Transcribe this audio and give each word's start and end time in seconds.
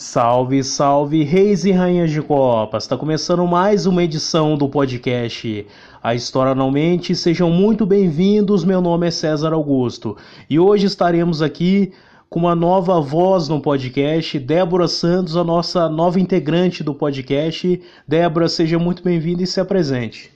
Salve, 0.00 0.64
salve, 0.64 1.22
reis 1.24 1.66
e 1.66 1.72
rainhas 1.72 2.10
de 2.10 2.22
copas! 2.22 2.84
Está 2.84 2.96
começando 2.96 3.46
mais 3.46 3.84
uma 3.84 4.02
edição 4.02 4.56
do 4.56 4.66
podcast 4.66 5.66
A 6.02 6.14
História 6.14 6.54
Não 6.54 6.70
Mente. 6.70 7.14
Sejam 7.14 7.50
muito 7.50 7.84
bem-vindos. 7.84 8.64
Meu 8.64 8.80
nome 8.80 9.06
é 9.06 9.10
César 9.10 9.52
Augusto 9.52 10.16
e 10.48 10.58
hoje 10.58 10.86
estaremos 10.86 11.42
aqui 11.42 11.92
com 12.30 12.38
uma 12.38 12.54
nova 12.54 12.98
voz 12.98 13.46
no 13.46 13.60
podcast, 13.60 14.38
Débora 14.38 14.88
Santos, 14.88 15.36
a 15.36 15.44
nossa 15.44 15.86
nova 15.86 16.18
integrante 16.18 16.82
do 16.82 16.94
podcast. 16.94 17.82
Débora, 18.08 18.48
seja 18.48 18.78
muito 18.78 19.02
bem-vinda 19.02 19.42
e 19.42 19.46
se 19.46 19.60
apresente. 19.60 20.32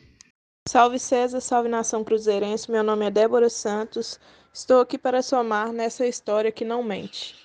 Salve 0.68 0.98
César, 0.98 1.40
salve 1.40 1.70
nação 1.70 2.04
cruzeirense. 2.04 2.70
Meu 2.70 2.84
nome 2.84 3.06
é 3.06 3.10
Débora 3.10 3.48
Santos. 3.48 4.20
Estou 4.52 4.82
aqui 4.82 4.98
para 4.98 5.22
somar 5.22 5.72
nessa 5.72 6.06
história 6.06 6.52
que 6.52 6.66
não 6.66 6.82
mente. 6.82 7.43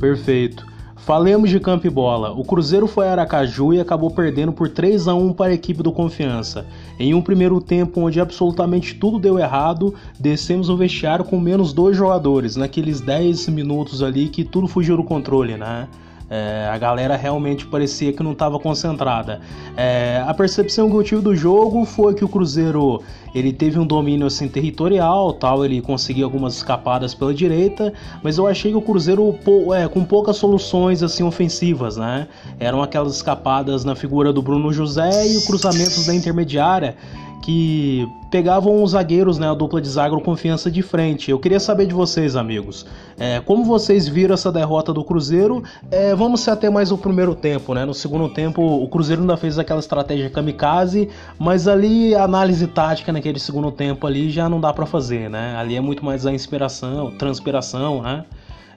Perfeito. 0.00 0.66
Falemos 1.08 1.48
de 1.48 1.58
campo 1.58 1.86
e 1.86 1.90
bola. 1.90 2.32
O 2.32 2.44
Cruzeiro 2.44 2.86
foi 2.86 3.08
a 3.08 3.12
Aracaju 3.12 3.72
e 3.72 3.80
acabou 3.80 4.10
perdendo 4.10 4.52
por 4.52 4.68
3 4.68 5.08
a 5.08 5.14
1 5.14 5.32
para 5.32 5.52
a 5.52 5.54
equipe 5.54 5.82
do 5.82 5.90
Confiança. 5.90 6.66
Em 6.98 7.14
um 7.14 7.22
primeiro 7.22 7.60
tempo 7.60 8.02
onde 8.02 8.20
absolutamente 8.20 8.94
tudo 8.94 9.18
deu 9.18 9.38
errado, 9.38 9.94
descemos 10.20 10.68
o 10.68 10.76
vestiário 10.76 11.24
com 11.24 11.40
menos 11.40 11.72
dois 11.72 11.96
jogadores, 11.96 12.56
naqueles 12.56 13.00
10 13.00 13.48
minutos 13.48 14.02
ali 14.02 14.28
que 14.28 14.44
tudo 14.44 14.68
fugiu 14.68 14.98
do 14.98 15.04
controle, 15.04 15.56
né? 15.56 15.88
É, 16.30 16.68
a 16.70 16.76
galera 16.76 17.16
realmente 17.16 17.66
parecia 17.66 18.12
que 18.12 18.22
não 18.22 18.32
estava 18.32 18.58
concentrada. 18.58 19.40
É, 19.76 20.22
a 20.26 20.34
percepção 20.34 20.90
que 20.90 20.96
eu 20.96 21.02
tive 21.02 21.22
do 21.22 21.34
jogo 21.34 21.84
foi 21.84 22.14
que 22.14 22.24
o 22.24 22.28
Cruzeiro 22.28 23.02
ele 23.34 23.52
teve 23.52 23.78
um 23.78 23.86
domínio 23.86 24.26
assim 24.26 24.48
territorial, 24.48 25.32
tal, 25.32 25.64
ele 25.64 25.80
conseguiu 25.80 26.24
algumas 26.24 26.56
escapadas 26.56 27.14
pela 27.14 27.32
direita, 27.32 27.92
mas 28.22 28.38
eu 28.38 28.46
achei 28.46 28.70
que 28.70 28.76
o 28.76 28.82
Cruzeiro 28.82 29.38
é, 29.74 29.86
com 29.88 30.04
poucas 30.04 30.36
soluções 30.36 31.02
assim 31.02 31.22
ofensivas, 31.22 31.96
né? 31.96 32.26
Eram 32.58 32.82
aquelas 32.82 33.16
escapadas 33.16 33.84
na 33.84 33.94
figura 33.94 34.32
do 34.32 34.42
Bruno 34.42 34.72
José 34.72 35.28
e 35.28 35.36
os 35.36 35.46
cruzamentos 35.46 36.06
da 36.06 36.14
intermediária 36.14 36.96
que 37.42 38.08
pegavam 38.30 38.82
os 38.82 38.90
zagueiros, 38.90 39.38
né, 39.38 39.50
a 39.50 39.54
dupla 39.54 39.80
de 39.80 39.88
zaga 39.88 40.18
confiança 40.20 40.70
de 40.70 40.82
frente. 40.82 41.30
Eu 41.30 41.38
queria 41.38 41.58
saber 41.58 41.86
de 41.86 41.94
vocês, 41.94 42.36
amigos, 42.36 42.86
é, 43.18 43.40
como 43.40 43.64
vocês 43.64 44.06
viram 44.06 44.34
essa 44.34 44.52
derrota 44.52 44.92
do 44.92 45.02
Cruzeiro? 45.02 45.62
É, 45.90 46.14
vamos 46.14 46.40
ser 46.40 46.50
até 46.50 46.68
mais 46.68 46.92
o 46.92 46.98
primeiro 46.98 47.34
tempo, 47.34 47.74
né? 47.74 47.84
No 47.84 47.94
segundo 47.94 48.28
tempo, 48.28 48.62
o 48.62 48.88
Cruzeiro 48.88 49.22
ainda 49.22 49.36
fez 49.36 49.58
aquela 49.58 49.80
estratégia 49.80 50.28
kamikaze, 50.28 51.08
mas 51.38 51.66
ali 51.66 52.14
a 52.14 52.24
análise 52.24 52.66
tática 52.66 53.12
naquele 53.12 53.38
segundo 53.38 53.70
tempo 53.70 54.06
ali 54.06 54.30
já 54.30 54.48
não 54.48 54.60
dá 54.60 54.72
para 54.72 54.86
fazer, 54.86 55.30
né? 55.30 55.56
Ali 55.56 55.76
é 55.76 55.80
muito 55.80 56.04
mais 56.04 56.26
a 56.26 56.32
inspiração, 56.32 57.10
transpiração, 57.12 58.02
né? 58.02 58.24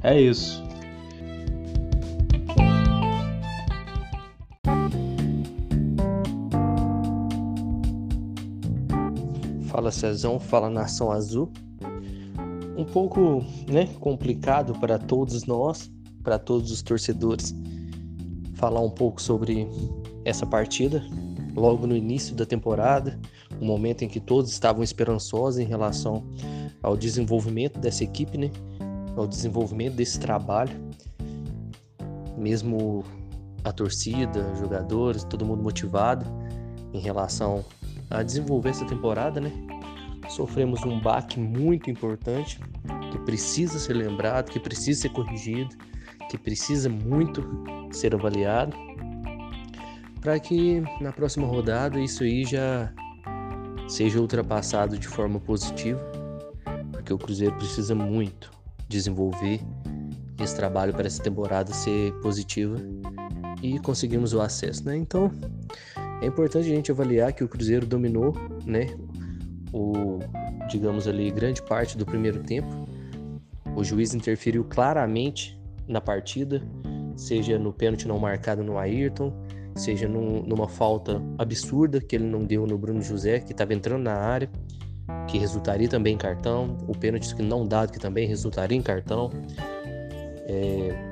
É 0.04 0.20
isso. 0.20 0.64
Fala 9.72 9.90
Cezão, 9.90 10.38
fala 10.38 10.70
Nação 10.70 11.14
Azul. 11.14 11.50
Um 12.76 12.84
pouco 12.84 13.42
né, 13.70 13.88
complicado 14.02 14.78
para 14.78 15.00
todos 15.00 15.46
nós, 15.46 15.90
para 16.22 16.38
todos 16.38 16.72
os 16.72 16.82
torcedores, 16.82 17.56
falar 18.56 18.82
um 18.82 18.90
pouco 18.90 19.22
sobre 19.22 19.66
essa 20.26 20.46
partida, 20.46 21.02
logo 21.56 21.88
no 21.88 21.96
início 21.96 22.36
da 22.36 22.46
temporada, 22.46 23.18
um 23.62 23.66
momento 23.66 24.02
em 24.02 24.10
que 24.10 24.20
todos 24.20 24.52
estavam 24.52 24.84
esperançosos 24.84 25.58
em 25.58 25.66
relação 25.66 26.26
ao 26.84 26.98
desenvolvimento 26.98 27.80
dessa 27.80 28.04
equipe, 28.04 28.38
né? 28.38 28.52
ao 29.16 29.26
desenvolvimento 29.26 29.96
desse 29.96 30.20
trabalho. 30.20 30.78
Mesmo 32.38 33.06
a 33.64 33.72
torcida, 33.72 34.54
jogadores, 34.60 35.24
todo 35.24 35.46
mundo 35.46 35.64
motivado 35.64 36.26
em 36.94 37.00
relação 37.00 37.64
a 38.12 38.22
desenvolver 38.22 38.70
essa 38.70 38.86
temporada, 38.86 39.40
né? 39.40 39.52
Sofremos 40.30 40.84
um 40.84 41.00
baque 41.00 41.40
muito 41.40 41.90
importante 41.90 42.60
que 43.12 43.20
precisa 43.20 43.80
ser 43.80 43.94
lembrado, 43.94 44.52
que 44.52 44.60
precisa 44.60 45.02
ser 45.02 45.10
corrigido, 45.10 45.76
que 46.30 46.38
precisa 46.38 46.90
muito 46.90 47.44
ser 47.92 48.14
avaliado, 48.14 48.76
para 50.22 50.40
que 50.40 50.82
na 51.02 51.12
próxima 51.12 51.48
rodada 51.48 52.00
isso 52.00 52.24
aí 52.24 52.46
já 52.46 52.94
seja 53.88 54.22
ultrapassado 54.22 54.98
de 54.98 55.08
forma 55.08 55.40
positiva, 55.40 56.00
porque 56.92 57.12
o 57.12 57.18
Cruzeiro 57.18 57.56
precisa 57.56 57.94
muito 57.94 58.52
desenvolver 58.88 59.60
esse 60.40 60.56
trabalho 60.56 60.94
para 60.94 61.08
essa 61.08 61.22
temporada 61.22 61.74
ser 61.74 62.14
positiva 62.22 62.78
e 63.62 63.80
conseguirmos 63.80 64.34
o 64.34 64.42
acesso, 64.42 64.86
né? 64.86 64.96
Então, 64.96 65.32
é 66.22 66.26
importante 66.28 66.72
a 66.72 66.76
gente 66.76 66.92
avaliar 66.92 67.34
que 67.34 67.44
o 67.44 67.48
Cruzeiro 67.48 67.86
dominou, 67.86 68.34
né, 68.64 68.88
o, 69.74 70.20
digamos 70.70 71.08
ali, 71.08 71.32
grande 71.32 71.62
parte 71.64 71.98
do 71.98 72.06
primeiro 72.06 72.44
tempo. 72.44 72.70
O 73.76 73.84
juiz 73.84 74.14
interferiu 74.14 74.64
claramente 74.64 75.60
na 75.88 76.00
partida, 76.00 76.62
seja 77.16 77.58
no 77.58 77.74
pênalti 77.74 78.08
não 78.08 78.20
marcado 78.20 78.64
no 78.64 78.78
Ayrton, 78.78 79.34
seja 79.76 80.08
num, 80.08 80.44
numa 80.44 80.68
falta 80.68 81.20
absurda 81.40 82.00
que 82.00 82.16
ele 82.16 82.26
não 82.26 82.44
deu 82.44 82.68
no 82.68 82.78
Bruno 82.78 83.02
José, 83.02 83.40
que 83.40 83.52
estava 83.52 83.74
entrando 83.74 84.04
na 84.04 84.14
área, 84.14 84.50
que 85.28 85.40
resultaria 85.40 85.90
também 85.90 86.14
em 86.14 86.18
cartão, 86.18 86.78
o 86.88 86.96
pênalti 86.96 87.34
que 87.36 87.42
não 87.42 87.68
dado, 87.68 87.92
que 87.92 88.00
também 88.00 88.28
resultaria 88.28 88.78
em 88.78 88.82
cartão. 88.82 89.32
É, 90.46 91.12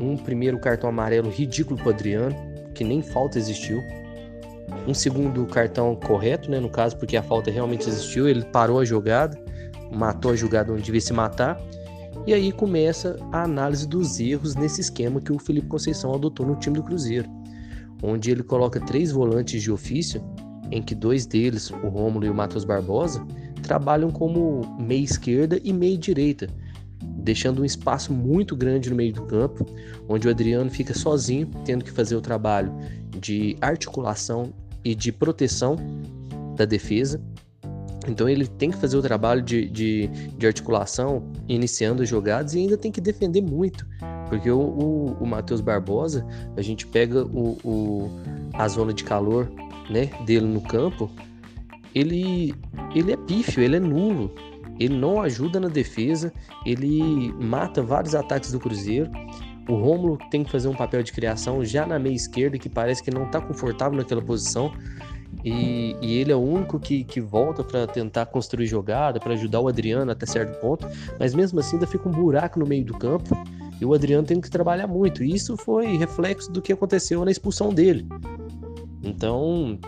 um 0.00 0.16
primeiro 0.16 0.58
cartão 0.58 0.88
amarelo 0.88 1.28
ridículo 1.28 1.78
para 1.78 1.90
Adriano, 1.90 2.34
que 2.74 2.84
nem 2.84 3.02
falta 3.02 3.38
existiu 3.38 3.82
um 4.86 4.94
segundo 4.94 5.44
cartão 5.46 5.94
correto, 5.94 6.50
né, 6.50 6.60
no 6.60 6.68
caso, 6.68 6.96
porque 6.96 7.16
a 7.16 7.22
falta 7.22 7.50
realmente 7.50 7.88
existiu, 7.88 8.28
ele 8.28 8.44
parou 8.44 8.80
a 8.80 8.84
jogada, 8.84 9.38
matou 9.92 10.32
a 10.32 10.36
jogada 10.36 10.72
onde 10.72 10.82
devia 10.82 11.00
se 11.00 11.12
matar, 11.12 11.60
e 12.26 12.34
aí 12.34 12.50
começa 12.50 13.16
a 13.30 13.44
análise 13.44 13.86
dos 13.86 14.18
erros 14.18 14.56
nesse 14.56 14.80
esquema 14.80 15.20
que 15.20 15.32
o 15.32 15.38
Felipe 15.38 15.68
Conceição 15.68 16.14
adotou 16.14 16.44
no 16.44 16.56
time 16.56 16.76
do 16.76 16.82
Cruzeiro, 16.82 17.28
onde 18.02 18.30
ele 18.30 18.42
coloca 18.42 18.80
três 18.80 19.12
volantes 19.12 19.62
de 19.62 19.70
ofício, 19.70 20.22
em 20.70 20.82
que 20.82 20.94
dois 20.94 21.26
deles, 21.26 21.70
o 21.70 21.88
Rômulo 21.88 22.26
e 22.26 22.30
o 22.30 22.34
Matheus 22.34 22.64
Barbosa, 22.64 23.24
trabalham 23.62 24.10
como 24.10 24.62
meia 24.80 25.04
esquerda 25.04 25.60
e 25.62 25.72
meia 25.72 25.96
direita, 25.96 26.48
deixando 27.00 27.62
um 27.62 27.64
espaço 27.64 28.12
muito 28.12 28.56
grande 28.56 28.90
no 28.90 28.96
meio 28.96 29.12
do 29.12 29.22
campo, 29.22 29.64
onde 30.08 30.26
o 30.26 30.30
Adriano 30.30 30.70
fica 30.70 30.94
sozinho, 30.94 31.48
tendo 31.64 31.84
que 31.84 31.90
fazer 31.90 32.16
o 32.16 32.20
trabalho 32.20 32.72
de 33.16 33.56
articulação 33.60 34.52
e 34.84 34.94
de 34.94 35.10
proteção 35.10 35.76
da 36.56 36.64
defesa. 36.64 37.20
Então 38.08 38.28
ele 38.28 38.46
tem 38.46 38.70
que 38.70 38.76
fazer 38.76 38.96
o 38.96 39.02
trabalho 39.02 39.42
de, 39.42 39.68
de, 39.68 40.06
de 40.06 40.46
articulação, 40.46 41.28
iniciando 41.48 42.02
as 42.02 42.08
jogadas 42.08 42.54
e 42.54 42.58
ainda 42.58 42.76
tem 42.76 42.92
que 42.92 43.00
defender 43.00 43.42
muito. 43.42 43.86
Porque 44.28 44.50
o, 44.50 44.60
o, 44.60 45.16
o 45.20 45.26
Matheus 45.26 45.60
Barbosa, 45.60 46.24
a 46.56 46.62
gente 46.62 46.86
pega 46.86 47.24
o, 47.24 47.58
o, 47.64 48.10
a 48.54 48.68
zona 48.68 48.92
de 48.92 49.04
calor 49.04 49.50
né, 49.90 50.06
dele 50.24 50.46
no 50.46 50.60
campo, 50.60 51.10
ele, 51.94 52.54
ele 52.94 53.12
é 53.12 53.16
pífio, 53.16 53.62
ele 53.62 53.76
é 53.76 53.80
nulo. 53.80 54.30
Ele 54.78 54.94
não 54.94 55.22
ajuda 55.22 55.58
na 55.58 55.68
defesa, 55.68 56.30
ele 56.66 57.32
mata 57.42 57.82
vários 57.82 58.14
ataques 58.14 58.52
do 58.52 58.60
Cruzeiro. 58.60 59.10
O 59.68 59.74
Rômulo 59.74 60.18
tem 60.30 60.44
que 60.44 60.50
fazer 60.50 60.68
um 60.68 60.74
papel 60.74 61.02
de 61.02 61.12
criação 61.12 61.64
já 61.64 61.84
na 61.84 61.98
meia 61.98 62.14
esquerda, 62.14 62.58
que 62.58 62.68
parece 62.68 63.02
que 63.02 63.10
não 63.10 63.24
está 63.24 63.40
confortável 63.40 63.98
naquela 63.98 64.22
posição. 64.22 64.72
E, 65.44 65.96
e, 66.00 66.18
ele 66.18 66.32
é 66.32 66.36
o 66.36 66.40
único 66.40 66.78
que, 66.78 67.04
que 67.04 67.20
volta 67.20 67.62
para 67.62 67.86
tentar 67.86 68.26
construir 68.26 68.66
jogada, 68.66 69.18
para 69.18 69.34
ajudar 69.34 69.60
o 69.60 69.68
Adriano 69.68 70.10
até 70.10 70.24
certo 70.24 70.58
ponto. 70.60 70.86
Mas 71.18 71.34
mesmo 71.34 71.58
assim, 71.58 71.76
ainda 71.76 71.86
fica 71.86 72.08
um 72.08 72.12
buraco 72.12 72.58
no 72.58 72.66
meio 72.66 72.84
do 72.84 72.94
campo. 72.94 73.36
E 73.80 73.84
o 73.84 73.92
Adriano 73.92 74.26
tem 74.26 74.40
que 74.40 74.48
trabalhar 74.48 74.86
muito. 74.86 75.22
E 75.22 75.34
isso 75.34 75.56
foi 75.56 75.96
reflexo 75.96 76.50
do 76.50 76.62
que 76.62 76.72
aconteceu 76.72 77.24
na 77.24 77.30
expulsão 77.30 77.72
dele. 77.72 78.06
Então, 79.02 79.78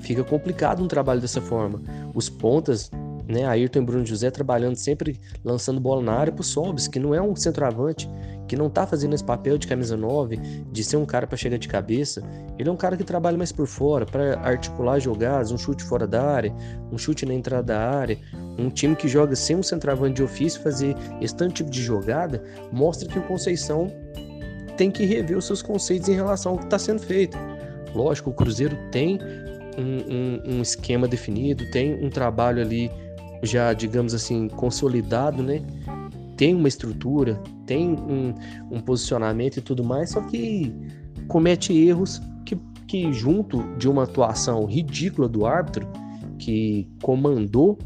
fica 0.00 0.24
complicado 0.24 0.82
um 0.82 0.88
trabalho 0.88 1.20
dessa 1.20 1.40
forma. 1.40 1.80
Os 2.14 2.28
pontas 2.28 2.90
né? 3.28 3.44
Ayrton 3.44 3.80
e 3.80 3.84
Bruno 3.84 4.06
José 4.06 4.30
trabalhando 4.30 4.76
sempre 4.76 5.20
lançando 5.44 5.80
bola 5.80 6.02
na 6.02 6.12
área 6.12 6.32
pro 6.32 6.42
Sobis, 6.42 6.88
que 6.88 6.98
não 6.98 7.14
é 7.14 7.20
um 7.20 7.34
centroavante, 7.34 8.08
que 8.46 8.56
não 8.56 8.68
tá 8.68 8.86
fazendo 8.86 9.14
esse 9.14 9.24
papel 9.24 9.56
de 9.56 9.66
camisa 9.66 9.96
9, 9.96 10.36
de 10.70 10.84
ser 10.84 10.96
um 10.96 11.06
cara 11.06 11.26
para 11.26 11.36
chegar 11.36 11.56
de 11.56 11.68
cabeça. 11.68 12.22
Ele 12.58 12.68
é 12.68 12.72
um 12.72 12.76
cara 12.76 12.96
que 12.96 13.04
trabalha 13.04 13.36
mais 13.36 13.52
por 13.52 13.66
fora, 13.66 14.04
para 14.04 14.38
articular 14.40 14.98
jogadas, 14.98 15.50
um 15.50 15.58
chute 15.58 15.82
fora 15.82 16.06
da 16.06 16.22
área, 16.22 16.54
um 16.92 16.98
chute 16.98 17.24
na 17.24 17.34
entrada 17.34 17.62
da 17.62 17.90
área. 17.90 18.18
Um 18.58 18.68
time 18.68 18.94
que 18.94 19.08
joga 19.08 19.34
sem 19.34 19.56
um 19.56 19.62
centroavante 19.62 20.16
de 20.16 20.22
ofício 20.22 20.60
fazer 20.60 20.94
esse 21.20 21.34
tanto 21.34 21.54
tipo 21.54 21.70
de 21.70 21.82
jogada, 21.82 22.42
mostra 22.70 23.08
que 23.08 23.18
o 23.18 23.22
Conceição 23.22 23.90
tem 24.76 24.90
que 24.90 25.04
rever 25.04 25.38
os 25.38 25.46
seus 25.46 25.62
conceitos 25.62 26.08
em 26.08 26.14
relação 26.14 26.52
ao 26.52 26.58
que 26.58 26.64
está 26.64 26.78
sendo 26.78 27.00
feito. 27.00 27.38
Lógico, 27.94 28.30
o 28.30 28.34
Cruzeiro 28.34 28.76
tem 28.90 29.18
um, 29.78 30.52
um, 30.52 30.56
um 30.56 30.62
esquema 30.62 31.06
definido, 31.06 31.68
tem 31.70 31.94
um 32.04 32.10
trabalho 32.10 32.60
ali 32.60 32.90
já 33.44 33.72
digamos 33.72 34.14
assim, 34.14 34.48
consolidado, 34.48 35.42
né? 35.42 35.62
Tem 36.36 36.54
uma 36.54 36.68
estrutura, 36.68 37.40
tem 37.66 37.90
um, 37.90 38.34
um 38.70 38.80
posicionamento 38.80 39.58
e 39.58 39.60
tudo 39.60 39.84
mais, 39.84 40.10
só 40.10 40.20
que 40.22 40.74
comete 41.28 41.72
erros 41.72 42.20
que, 42.44 42.56
que, 42.88 43.12
junto 43.12 43.62
de 43.76 43.88
uma 43.88 44.02
atuação 44.02 44.64
ridícula 44.64 45.28
do 45.28 45.46
árbitro, 45.46 45.86
que 46.38 46.88
comandou 47.02 47.78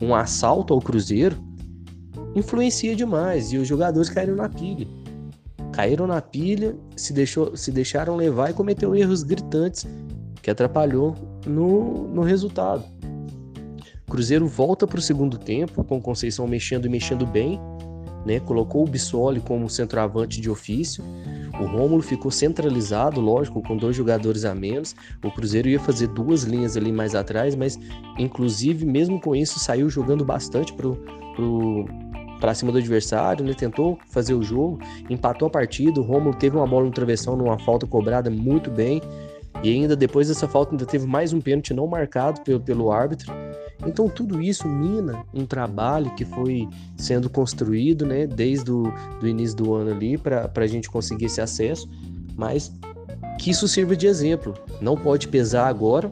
um 0.00 0.14
assalto 0.14 0.74
ao 0.74 0.80
Cruzeiro, 0.80 1.36
influencia 2.34 2.96
demais 2.96 3.52
e 3.52 3.58
os 3.58 3.68
jogadores 3.68 4.08
caíram 4.08 4.34
na 4.34 4.48
pilha. 4.48 4.86
Caíram 5.72 6.06
na 6.06 6.20
pilha, 6.20 6.76
se, 6.96 7.12
deixou, 7.12 7.56
se 7.56 7.70
deixaram 7.70 8.16
levar 8.16 8.50
e 8.50 8.52
cometeu 8.54 8.94
erros 8.94 9.22
gritantes 9.22 9.86
que 10.42 10.50
atrapalhou 10.50 11.14
no, 11.46 12.08
no 12.08 12.22
resultado. 12.22 12.84
Cruzeiro 14.12 14.46
volta 14.46 14.86
para 14.86 14.98
o 14.98 15.02
segundo 15.02 15.38
tempo, 15.38 15.82
com 15.82 15.98
Conceição 15.98 16.46
mexendo 16.46 16.84
e 16.84 16.88
mexendo 16.90 17.24
bem, 17.24 17.58
né? 18.26 18.40
Colocou 18.40 18.84
o 18.84 18.86
Bissoli 18.86 19.40
como 19.40 19.70
centroavante 19.70 20.38
de 20.38 20.50
ofício. 20.50 21.02
O 21.58 21.64
Rômulo 21.64 22.02
ficou 22.02 22.30
centralizado, 22.30 23.22
lógico, 23.22 23.62
com 23.62 23.74
dois 23.74 23.96
jogadores 23.96 24.44
a 24.44 24.54
menos. 24.54 24.94
O 25.24 25.30
Cruzeiro 25.30 25.66
ia 25.66 25.80
fazer 25.80 26.08
duas 26.08 26.42
linhas 26.42 26.76
ali 26.76 26.92
mais 26.92 27.14
atrás, 27.14 27.54
mas 27.54 27.80
inclusive 28.18 28.84
mesmo 28.84 29.18
com 29.18 29.34
isso 29.34 29.58
saiu 29.58 29.88
jogando 29.88 30.26
bastante 30.26 30.74
pro, 30.74 30.94
pro 31.34 31.86
para 32.38 32.52
cima 32.52 32.70
do 32.70 32.76
adversário, 32.76 33.42
né? 33.42 33.54
Tentou 33.54 33.98
fazer 34.08 34.34
o 34.34 34.42
jogo, 34.42 34.78
empatou 35.08 35.48
a 35.48 35.50
partida. 35.50 35.98
O 35.98 36.04
Rômulo 36.04 36.34
teve 36.34 36.54
uma 36.54 36.66
bola 36.66 36.84
no 36.84 36.92
travessão 36.92 37.34
numa 37.34 37.58
falta 37.58 37.86
cobrada 37.86 38.28
muito 38.28 38.70
bem. 38.70 39.00
E 39.62 39.70
ainda 39.70 39.94
depois 39.94 40.28
dessa 40.28 40.48
falta 40.48 40.72
ainda 40.72 40.86
teve 40.86 41.06
mais 41.06 41.32
um 41.32 41.40
pênalti 41.40 41.72
não 41.72 41.86
marcado 41.86 42.40
pelo, 42.42 42.60
pelo 42.60 42.90
árbitro. 42.90 43.32
Então 43.86 44.08
tudo 44.08 44.40
isso 44.40 44.68
mina 44.68 45.24
um 45.34 45.44
trabalho 45.44 46.14
que 46.14 46.24
foi 46.24 46.68
sendo 46.96 47.28
construído 47.28 48.06
né, 48.06 48.26
desde 48.26 48.70
o 48.70 48.92
do 49.20 49.26
início 49.26 49.56
do 49.56 49.74
ano 49.74 49.90
ali 49.90 50.16
para 50.16 50.50
a 50.54 50.66
gente 50.66 50.88
conseguir 50.90 51.26
esse 51.26 51.40
acesso, 51.40 51.88
mas 52.36 52.72
que 53.38 53.50
isso 53.50 53.66
sirva 53.66 53.96
de 53.96 54.06
exemplo. 54.06 54.54
Não 54.80 54.96
pode 54.96 55.28
pesar 55.28 55.66
agora, 55.66 56.10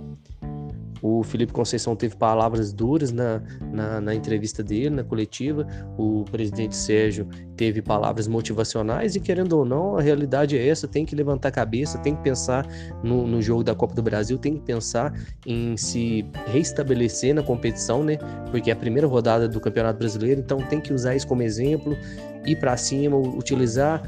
o 1.03 1.23
Felipe 1.23 1.53
Conceição 1.53 1.97
teve 1.97 2.17
palavras 2.17 2.73
duras 2.73 3.11
na, 3.11 3.43
na, 3.73 4.01
na, 4.01 4.15
entrevista 4.15 4.63
dele, 4.63 4.91
na 4.91 5.05
coletiva. 5.05 5.67
O 5.97 6.25
presidente 6.31 6.77
Sérgio 6.77 7.27
teve 7.57 7.81
palavras 7.81 8.29
motivacionais 8.29 9.17
e, 9.17 9.21
querendo 9.21 9.55
ou 9.55 9.65
não, 9.65 9.97
a 9.97 10.03
realidade 10.03 10.57
é 10.57 10.69
essa: 10.69 10.87
tem 10.87 11.07
que 11.07 11.15
levantar 11.17 11.49
a 11.49 11.53
cabeça, 11.53 11.99
tem 11.99 12.15
que 12.15 12.23
pensar 12.23 12.67
no, 13.03 13.27
no 13.27 13.41
jogo 13.41 13.65
da 13.65 13.75
Copa 13.75 13.95
do 13.95 14.03
Brasil, 14.03 14.39
tem 14.39 14.55
que 14.55 14.63
pensar 14.63 15.13
em 15.47 15.77
se 15.77 16.27
reestabelecer 16.47 17.35
na 17.35 17.43
competição, 17.43 18.03
né? 18.03 18.19
Porque 18.51 18.71
é 18.71 18.73
a 18.73 18.77
primeira 18.77 19.07
rodada 19.07 19.49
do 19.49 19.61
Campeonato 19.61 19.99
Brasileiro, 19.99 20.41
então 20.41 20.59
tem 20.59 20.81
que 20.81 20.93
usar 20.93 21.15
isso 21.15 21.27
como 21.27 21.43
exemplo, 21.43 21.97
ir 22.45 22.57
para 22.57 22.77
cima, 22.77 23.17
utilizar 23.17 24.03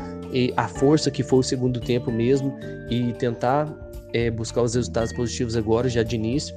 a 0.57 0.69
força 0.69 1.11
que 1.11 1.23
foi 1.23 1.41
o 1.41 1.43
segundo 1.43 1.79
tempo 1.81 2.11
mesmo 2.11 2.57
e 2.91 3.13
tentar 3.15 3.69
é, 4.13 4.31
buscar 4.31 4.63
os 4.63 4.75
resultados 4.75 5.13
positivos 5.13 5.57
agora, 5.57 5.89
já 5.89 6.03
de 6.03 6.17
início. 6.17 6.57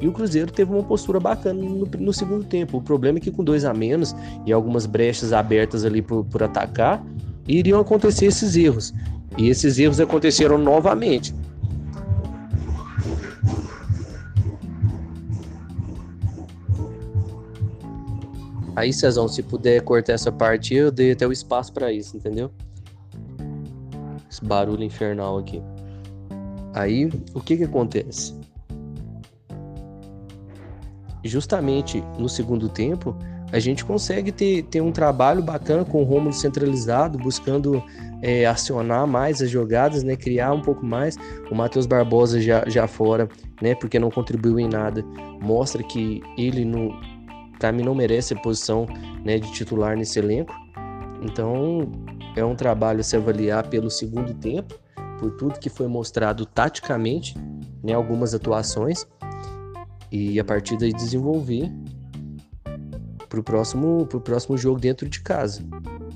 E 0.00 0.08
o 0.08 0.12
Cruzeiro 0.12 0.50
teve 0.50 0.72
uma 0.72 0.82
postura 0.82 1.20
bacana 1.20 1.62
no, 1.62 1.86
no, 1.98 2.12
segundo 2.12 2.44
tempo. 2.44 2.78
O 2.78 2.82
problema 2.82 3.18
é 3.18 3.20
que 3.20 3.30
com 3.30 3.44
dois 3.44 3.64
a 3.64 3.74
menos 3.74 4.16
e 4.46 4.52
algumas 4.52 4.86
brechas 4.86 5.32
abertas 5.32 5.84
ali 5.84 6.00
por, 6.00 6.24
por 6.24 6.42
atacar, 6.42 7.04
iriam 7.46 7.78
acontecer 7.80 8.26
esses 8.26 8.56
erros. 8.56 8.94
E 9.36 9.48
esses 9.48 9.78
erros 9.78 10.00
aconteceram 10.00 10.56
novamente. 10.56 11.34
Aí, 18.74 18.94
Cezão, 18.94 19.28
se 19.28 19.42
puder 19.42 19.82
cortar 19.82 20.14
essa 20.14 20.32
parte, 20.32 20.74
eu 20.74 20.90
dei 20.90 21.12
até 21.12 21.26
o 21.26 21.32
espaço 21.32 21.70
para 21.70 21.92
isso, 21.92 22.16
entendeu? 22.16 22.50
Esse 24.30 24.42
barulho 24.42 24.82
infernal 24.82 25.36
aqui. 25.36 25.60
Aí, 26.72 27.10
o 27.34 27.40
que 27.40 27.58
que 27.58 27.64
acontece? 27.64 28.39
Justamente 31.24 32.02
no 32.18 32.28
segundo 32.28 32.68
tempo, 32.68 33.16
a 33.52 33.58
gente 33.58 33.84
consegue 33.84 34.30
ter, 34.30 34.62
ter 34.64 34.80
um 34.80 34.92
trabalho 34.92 35.42
bacana 35.42 35.84
com 35.84 36.00
o 36.00 36.04
Romulo 36.04 36.32
centralizado, 36.32 37.18
buscando 37.18 37.82
é, 38.22 38.46
acionar 38.46 39.06
mais 39.06 39.42
as 39.42 39.50
jogadas, 39.50 40.02
né, 40.02 40.14
criar 40.14 40.52
um 40.52 40.60
pouco 40.60 40.86
mais. 40.86 41.16
O 41.50 41.54
Matheus 41.54 41.86
Barbosa 41.86 42.40
já, 42.40 42.64
já 42.68 42.86
fora, 42.86 43.28
né, 43.60 43.74
porque 43.74 43.98
não 43.98 44.10
contribuiu 44.10 44.58
em 44.58 44.68
nada, 44.68 45.04
mostra 45.40 45.82
que 45.82 46.22
ele, 46.38 46.64
para 47.58 47.72
mim, 47.72 47.82
não 47.82 47.94
merece 47.94 48.34
a 48.34 48.38
posição 48.38 48.86
né, 49.24 49.38
de 49.38 49.50
titular 49.52 49.96
nesse 49.96 50.18
elenco. 50.18 50.54
Então, 51.22 51.90
é 52.36 52.44
um 52.44 52.54
trabalho 52.54 53.00
a 53.00 53.02
se 53.02 53.16
avaliar 53.16 53.66
pelo 53.66 53.90
segundo 53.90 54.32
tempo, 54.34 54.78
por 55.18 55.32
tudo 55.32 55.58
que 55.58 55.68
foi 55.68 55.88
mostrado 55.88 56.46
taticamente, 56.46 57.34
né, 57.82 57.94
algumas 57.94 58.32
atuações 58.32 59.06
e 60.10 60.40
a 60.40 60.44
partir 60.44 60.76
daí 60.76 60.92
desenvolver 60.92 61.70
pro 63.28 63.42
próximo, 63.42 64.06
pro 64.06 64.20
próximo 64.20 64.58
jogo 64.58 64.80
dentro 64.80 65.08
de 65.08 65.20
casa. 65.20 65.62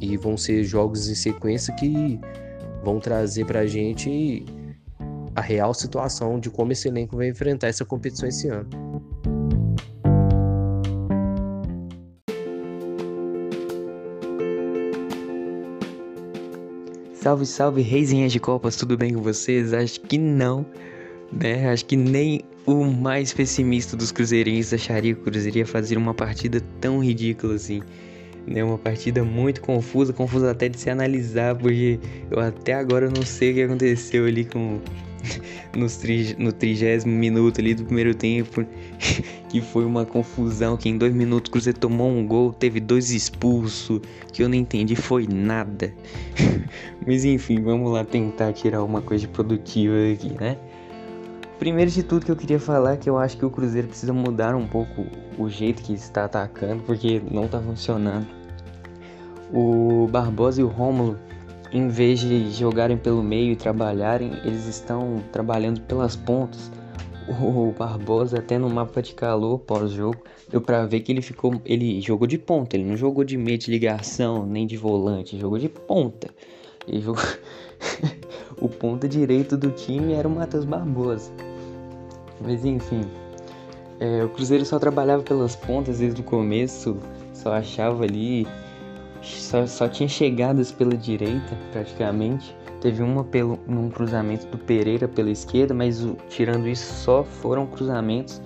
E 0.00 0.16
vão 0.16 0.36
ser 0.36 0.64
jogos 0.64 1.08
em 1.08 1.14
sequência 1.14 1.72
que 1.74 2.18
vão 2.82 2.98
trazer 2.98 3.46
pra 3.46 3.66
gente 3.66 4.44
a 5.34 5.40
real 5.40 5.72
situação 5.72 6.38
de 6.38 6.50
como 6.50 6.72
esse 6.72 6.88
elenco 6.88 7.16
vai 7.16 7.28
enfrentar 7.28 7.68
essa 7.68 7.84
competição 7.84 8.28
esse 8.28 8.48
ano. 8.48 8.68
Salve, 17.14 17.46
salve, 17.46 17.80
reizinhas 17.80 18.32
de 18.32 18.38
copas, 18.38 18.76
tudo 18.76 18.98
bem 18.98 19.14
com 19.14 19.22
vocês? 19.22 19.72
Acho 19.72 19.98
que 20.02 20.18
não, 20.18 20.66
né? 21.32 21.70
Acho 21.70 21.86
que 21.86 21.96
nem 21.96 22.42
o 22.66 22.84
mais 22.84 23.32
pessimista 23.32 23.96
dos 23.96 24.10
cruzeirenses 24.10 24.72
acharia 24.72 25.14
que 25.14 25.20
o 25.20 25.24
Cruzeiro 25.24 25.58
ia 25.58 25.66
fazer 25.66 25.98
uma 25.98 26.14
partida 26.14 26.60
tão 26.80 26.98
ridícula 26.98 27.54
assim. 27.54 27.82
Né? 28.46 28.62
Uma 28.62 28.78
partida 28.78 29.24
muito 29.24 29.60
confusa, 29.60 30.12
confusa 30.12 30.50
até 30.50 30.68
de 30.68 30.78
se 30.78 30.90
analisar, 30.90 31.54
porque 31.54 31.98
eu 32.30 32.40
até 32.40 32.74
agora 32.74 33.10
não 33.10 33.24
sei 33.24 33.52
o 33.52 33.54
que 33.54 33.62
aconteceu 33.62 34.26
ali 34.26 34.44
com 34.44 34.80
nos 35.76 35.96
tri, 35.96 36.34
no 36.38 36.52
trigésimo 36.52 37.12
minuto 37.12 37.60
ali 37.60 37.74
do 37.74 37.84
primeiro 37.84 38.14
tempo, 38.14 38.64
que 39.48 39.60
foi 39.60 39.84
uma 39.84 40.04
confusão, 40.04 40.76
que 40.76 40.88
em 40.88 40.96
dois 40.96 41.14
minutos 41.14 41.48
o 41.48 41.52
Cruzeiro 41.52 41.78
tomou 41.78 42.10
um 42.10 42.26
gol, 42.26 42.52
teve 42.52 42.80
dois 42.80 43.10
expulsos, 43.10 44.00
que 44.32 44.42
eu 44.42 44.48
não 44.48 44.56
entendi, 44.56 44.96
foi 44.96 45.26
nada. 45.26 45.92
Mas 47.06 47.24
enfim, 47.24 47.62
vamos 47.62 47.92
lá 47.92 48.04
tentar 48.04 48.52
tirar 48.52 48.82
uma 48.82 49.02
coisa 49.02 49.26
produtiva 49.28 49.94
aqui, 50.12 50.32
né? 50.38 50.56
Primeiro 51.58 51.90
de 51.90 52.02
tudo 52.02 52.26
que 52.26 52.32
eu 52.32 52.36
queria 52.36 52.58
falar 52.58 52.94
é 52.94 52.96
que 52.96 53.08
eu 53.08 53.16
acho 53.16 53.36
que 53.36 53.44
o 53.44 53.50
Cruzeiro 53.50 53.88
precisa 53.88 54.12
mudar 54.12 54.54
um 54.54 54.66
pouco 54.66 55.06
o 55.38 55.48
jeito 55.48 55.82
que 55.82 55.92
está 55.92 56.24
atacando, 56.24 56.82
porque 56.82 57.22
não 57.30 57.44
está 57.44 57.60
funcionando. 57.60 58.26
O 59.52 60.08
Barbosa 60.08 60.60
e 60.60 60.64
o 60.64 60.68
Rômulo, 60.68 61.18
em 61.72 61.88
vez 61.88 62.20
de 62.20 62.50
jogarem 62.50 62.96
pelo 62.96 63.22
meio 63.22 63.52
e 63.52 63.56
trabalharem, 63.56 64.32
eles 64.44 64.66
estão 64.66 65.22
trabalhando 65.32 65.80
pelas 65.82 66.16
pontas. 66.16 66.70
O 67.28 67.72
Barbosa 67.72 68.38
até 68.38 68.58
no 68.58 68.68
mapa 68.68 69.00
de 69.00 69.14
calor 69.14 69.58
pós-jogo 69.60 70.22
deu 70.50 70.60
para 70.60 70.84
ver 70.84 71.00
que 71.00 71.10
ele 71.12 71.22
ficou, 71.22 71.60
ele 71.64 72.00
jogou 72.00 72.26
de 72.26 72.36
ponta, 72.36 72.76
ele 72.76 72.84
não 72.84 72.96
jogou 72.96 73.24
de 73.24 73.36
meio 73.38 73.56
de 73.56 73.70
ligação 73.70 74.44
nem 74.44 74.66
de 74.66 74.76
volante, 74.76 75.38
jogou 75.38 75.58
de 75.58 75.68
ponta. 75.68 76.28
Ele 76.86 77.00
jogou 77.00 77.22
o 78.60 78.68
ponta 78.68 79.08
direito 79.08 79.56
do 79.56 79.70
time 79.70 80.12
era 80.12 80.26
o 80.26 80.30
Matheus 80.30 80.64
Barbosa. 80.64 81.30
Mas 82.40 82.64
enfim, 82.64 83.02
é, 84.00 84.24
o 84.24 84.28
Cruzeiro 84.28 84.64
só 84.64 84.78
trabalhava 84.78 85.22
pelas 85.22 85.54
pontas 85.54 85.98
desde 85.98 86.20
o 86.20 86.24
começo, 86.24 86.96
só 87.32 87.52
achava 87.52 88.04
ali, 88.04 88.46
só, 89.22 89.66
só 89.66 89.88
tinha 89.88 90.08
chegadas 90.08 90.72
pela 90.72 90.96
direita 90.96 91.56
praticamente. 91.72 92.54
Teve 92.80 93.02
uma 93.02 93.24
pelo, 93.24 93.58
num 93.66 93.88
cruzamento 93.88 94.46
do 94.48 94.58
Pereira 94.58 95.08
pela 95.08 95.30
esquerda, 95.30 95.72
mas 95.72 96.04
o, 96.04 96.16
tirando 96.28 96.68
isso 96.68 96.92
só 97.02 97.24
foram 97.24 97.66
cruzamentos 97.66 98.42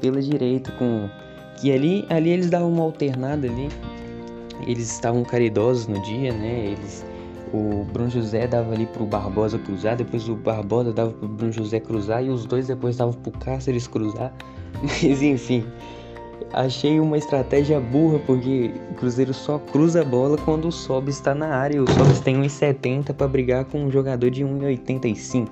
pela 0.00 0.20
direita 0.20 0.70
com 0.72 1.08
que 1.56 1.72
ali 1.72 2.04
ali 2.10 2.30
eles 2.30 2.50
davam 2.50 2.70
uma 2.70 2.82
alternada 2.82 3.46
ali. 3.46 3.68
Eles 4.66 4.92
estavam 4.92 5.24
caridosos 5.24 5.86
no 5.86 6.02
dia, 6.02 6.32
né? 6.32 6.72
Eles 6.72 7.06
o 7.52 7.84
Bruno 7.92 8.10
José 8.10 8.46
dava 8.46 8.72
ali 8.72 8.86
pro 8.86 9.04
Barbosa 9.04 9.58
cruzar, 9.58 9.96
depois 9.96 10.28
o 10.28 10.36
Barbosa 10.36 10.92
dava 10.92 11.12
pro 11.12 11.28
Bruno 11.28 11.52
José 11.52 11.80
cruzar 11.80 12.24
e 12.24 12.30
os 12.30 12.44
dois 12.44 12.68
depois 12.68 12.96
davam 12.96 13.14
pro 13.14 13.32
Cáceres 13.32 13.86
cruzar. 13.86 14.32
Mas 14.82 15.22
enfim, 15.22 15.64
achei 16.52 17.00
uma 17.00 17.18
estratégia 17.18 17.80
burra 17.80 18.18
porque 18.26 18.72
o 18.90 18.94
Cruzeiro 18.94 19.34
só 19.34 19.58
cruza 19.58 20.02
a 20.02 20.04
bola 20.04 20.36
quando 20.38 20.68
o 20.68 20.72
Sobe 20.72 21.10
está 21.10 21.34
na 21.34 21.48
área 21.48 21.82
o 21.82 21.90
Sobe 21.90 22.20
tem 22.22 22.40
1,70 22.40 23.12
para 23.12 23.26
brigar 23.26 23.64
com 23.64 23.84
um 23.84 23.90
jogador 23.90 24.30
de 24.30 24.44
1,85. 24.44 25.48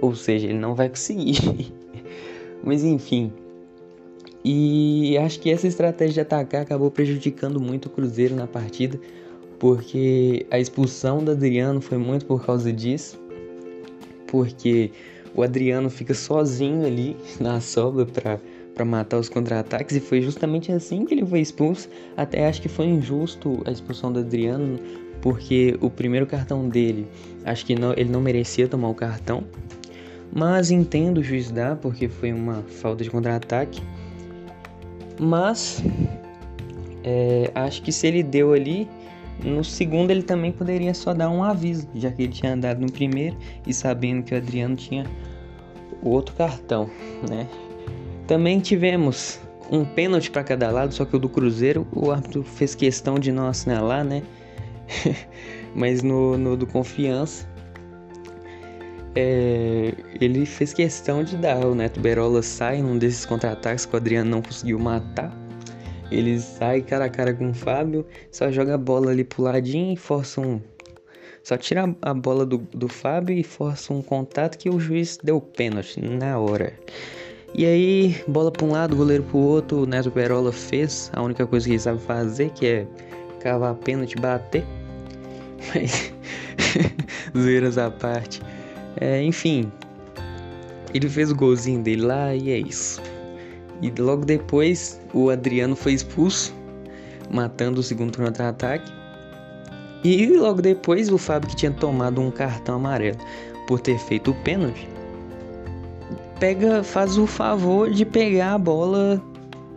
Ou 0.00 0.14
seja, 0.14 0.46
ele 0.46 0.58
não 0.58 0.74
vai 0.74 0.88
conseguir. 0.88 1.72
Mas 2.64 2.82
enfim, 2.82 3.30
E 4.44 5.16
acho 5.18 5.40
que 5.40 5.50
essa 5.50 5.66
estratégia 5.66 6.14
de 6.14 6.20
atacar 6.20 6.62
acabou 6.62 6.90
prejudicando 6.90 7.60
muito 7.60 7.86
o 7.86 7.90
Cruzeiro 7.90 8.34
na 8.34 8.46
partida, 8.46 9.00
porque 9.58 10.46
a 10.50 10.58
expulsão 10.58 11.24
do 11.24 11.32
Adriano 11.32 11.80
foi 11.80 11.98
muito 11.98 12.26
por 12.26 12.44
causa 12.44 12.72
disso, 12.72 13.18
porque 14.26 14.90
o 15.34 15.42
Adriano 15.42 15.90
fica 15.90 16.14
sozinho 16.14 16.86
ali 16.86 17.16
na 17.40 17.60
sobra 17.60 18.06
para 18.06 18.38
para 18.74 18.84
matar 18.84 19.18
os 19.18 19.28
contra-ataques 19.28 19.96
e 19.96 20.00
foi 20.00 20.20
justamente 20.20 20.72
assim 20.72 21.04
que 21.04 21.14
ele 21.14 21.24
foi 21.24 21.40
expulso. 21.40 21.88
Até 22.16 22.46
acho 22.46 22.60
que 22.60 22.68
foi 22.68 22.86
injusto 22.86 23.62
a 23.64 23.70
expulsão 23.70 24.12
do 24.12 24.18
Adriano, 24.18 24.78
porque 25.22 25.78
o 25.80 25.88
primeiro 25.88 26.26
cartão 26.26 26.68
dele, 26.68 27.06
acho 27.44 27.64
que 27.64 27.74
não, 27.74 27.92
ele 27.92 28.10
não 28.10 28.20
merecia 28.20 28.66
tomar 28.66 28.88
o 28.88 28.94
cartão. 28.94 29.44
Mas 30.32 30.70
entendo 30.70 31.18
o 31.18 31.22
juiz 31.22 31.50
dar, 31.50 31.76
porque 31.76 32.08
foi 32.08 32.32
uma 32.32 32.62
falta 32.62 33.04
de 33.04 33.10
contra-ataque. 33.10 33.80
Mas 35.20 35.80
é, 37.04 37.52
acho 37.54 37.82
que 37.82 37.92
se 37.92 38.08
ele 38.08 38.22
deu 38.22 38.52
ali, 38.52 38.88
no 39.42 39.64
segundo 39.64 40.10
ele 40.10 40.22
também 40.22 40.52
poderia 40.52 40.94
só 40.94 41.12
dar 41.12 41.30
um 41.30 41.42
aviso, 41.42 41.88
já 41.94 42.10
que 42.10 42.22
ele 42.22 42.32
tinha 42.32 42.56
dado 42.56 42.80
no 42.80 42.90
primeiro 42.90 43.36
e 43.66 43.72
sabendo 43.72 44.22
que 44.22 44.34
o 44.34 44.36
Adriano 44.36 44.76
tinha 44.76 45.04
outro 46.02 46.34
cartão, 46.34 46.88
né? 47.28 47.46
Também 48.26 48.60
tivemos 48.60 49.40
um 49.70 49.84
pênalti 49.84 50.30
para 50.30 50.44
cada 50.44 50.70
lado, 50.70 50.94
só 50.94 51.04
que 51.04 51.16
o 51.16 51.18
do 51.18 51.28
Cruzeiro 51.28 51.86
o 51.92 52.10
árbitro 52.10 52.42
fez 52.42 52.74
questão 52.74 53.18
de 53.18 53.32
não 53.32 53.48
assinalar, 53.48 54.04
né? 54.04 54.22
Mas 55.74 56.02
no, 56.02 56.38
no 56.38 56.56
do 56.56 56.66
Confiança 56.66 57.46
é, 59.14 59.94
ele 60.20 60.44
fez 60.44 60.72
questão 60.72 61.22
de 61.22 61.36
dar. 61.36 61.64
O 61.64 61.74
Neto 61.74 62.00
Berola 62.00 62.42
sai 62.42 62.82
num 62.82 62.98
desses 62.98 63.24
contra-ataques 63.24 63.86
que 63.86 63.94
o 63.94 63.96
Adriano 63.96 64.30
não 64.30 64.42
conseguiu 64.42 64.78
matar. 64.78 65.32
Ele 66.14 66.38
sai 66.38 66.80
cara 66.80 67.06
a 67.06 67.08
cara 67.08 67.34
com 67.34 67.50
o 67.50 67.54
Fábio, 67.54 68.06
só 68.30 68.50
joga 68.50 68.74
a 68.74 68.78
bola 68.78 69.10
ali 69.10 69.24
pro 69.24 69.42
ladinho 69.42 69.92
e 69.92 69.96
força 69.96 70.40
um. 70.40 70.60
Só 71.42 71.56
tira 71.56 71.94
a 72.00 72.14
bola 72.14 72.46
do, 72.46 72.58
do 72.72 72.88
Fábio 72.88 73.36
e 73.36 73.42
força 73.42 73.92
um 73.92 74.00
contato 74.00 74.56
que 74.56 74.70
o 74.70 74.78
juiz 74.78 75.18
deu 75.22 75.40
pênalti 75.40 76.00
na 76.00 76.38
hora. 76.38 76.72
E 77.52 77.66
aí, 77.66 78.16
bola 78.26 78.50
para 78.50 78.64
um 78.64 78.70
lado, 78.70 78.96
goleiro 78.96 79.24
para 79.24 79.36
o 79.36 79.40
outro, 79.40 79.82
o 79.82 79.86
Neto 79.86 80.10
Perola 80.10 80.52
fez 80.52 81.10
a 81.12 81.22
única 81.22 81.46
coisa 81.46 81.66
que 81.66 81.72
ele 81.72 81.78
sabe 81.80 82.00
fazer, 82.00 82.50
que 82.50 82.66
é 82.66 82.86
cavar 83.40 83.74
pênalti, 83.74 84.16
bater. 84.16 84.64
Mas, 85.74 86.12
zoeiras 87.36 87.76
à 87.76 87.90
parte. 87.90 88.40
É, 89.00 89.22
enfim, 89.22 89.70
ele 90.92 91.08
fez 91.08 91.30
o 91.30 91.34
golzinho 91.34 91.82
dele 91.82 92.02
lá 92.02 92.34
e 92.34 92.50
é 92.50 92.58
isso. 92.58 93.02
E 93.84 93.92
logo 94.00 94.24
depois, 94.24 94.98
o 95.12 95.28
Adriano 95.28 95.76
foi 95.76 95.92
expulso, 95.92 96.54
matando 97.30 97.80
o 97.80 97.82
segundo 97.82 98.16
contra-ataque. 98.16 98.90
E 100.02 100.26
logo 100.28 100.62
depois, 100.62 101.12
o 101.12 101.18
Fábio, 101.18 101.50
que 101.50 101.56
tinha 101.56 101.70
tomado 101.70 102.18
um 102.18 102.30
cartão 102.30 102.76
amarelo 102.76 103.18
por 103.66 103.78
ter 103.80 103.98
feito 103.98 104.30
o 104.30 104.34
pênalti, 104.36 104.88
pega, 106.40 106.82
faz 106.82 107.18
o 107.18 107.26
favor 107.26 107.90
de 107.90 108.06
pegar 108.06 108.54
a 108.54 108.58
bola 108.58 109.22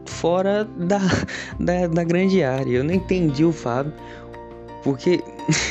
fora 0.06 0.64
da, 0.78 1.00
da, 1.60 1.88
da 1.88 2.04
grande 2.06 2.42
área. 2.42 2.78
Eu 2.78 2.86
não 2.86 2.94
entendi 2.94 3.44
o 3.44 3.52
Fábio, 3.52 3.92
porque 4.86 5.22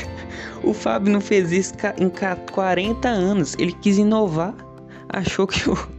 o 0.62 0.74
Fábio 0.74 1.10
não 1.10 1.22
fez 1.22 1.52
isso 1.52 1.72
em 1.98 2.10
40 2.52 3.08
anos. 3.08 3.56
Ele 3.58 3.72
quis 3.72 3.96
inovar, 3.96 4.54
achou 5.08 5.46
que 5.46 5.70
o. 5.70 5.95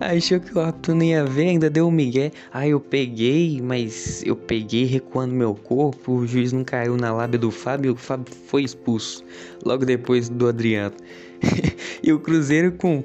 Achou 0.00 0.40
que 0.40 0.56
o 0.56 0.60
árbitro 0.60 0.94
não 0.94 1.02
ia 1.02 1.26
ver, 1.26 1.50
ainda 1.50 1.68
deu 1.68 1.86
um 1.86 1.90
migué. 1.90 2.32
Ah, 2.50 2.66
eu 2.66 2.80
peguei, 2.80 3.60
mas 3.62 4.22
eu 4.24 4.34
peguei 4.34 4.86
recuando 4.86 5.34
meu 5.34 5.54
corpo. 5.54 6.12
O 6.12 6.26
juiz 6.26 6.54
não 6.54 6.64
caiu 6.64 6.96
na 6.96 7.12
lábia 7.12 7.38
do 7.38 7.50
Fábio. 7.50 7.92
O 7.92 7.96
Fábio 7.96 8.34
foi 8.46 8.62
expulso 8.62 9.22
logo 9.62 9.84
depois 9.84 10.30
do 10.30 10.48
Adriano. 10.48 10.94
e 12.02 12.10
o 12.14 12.18
Cruzeiro 12.18 12.72
com 12.72 13.04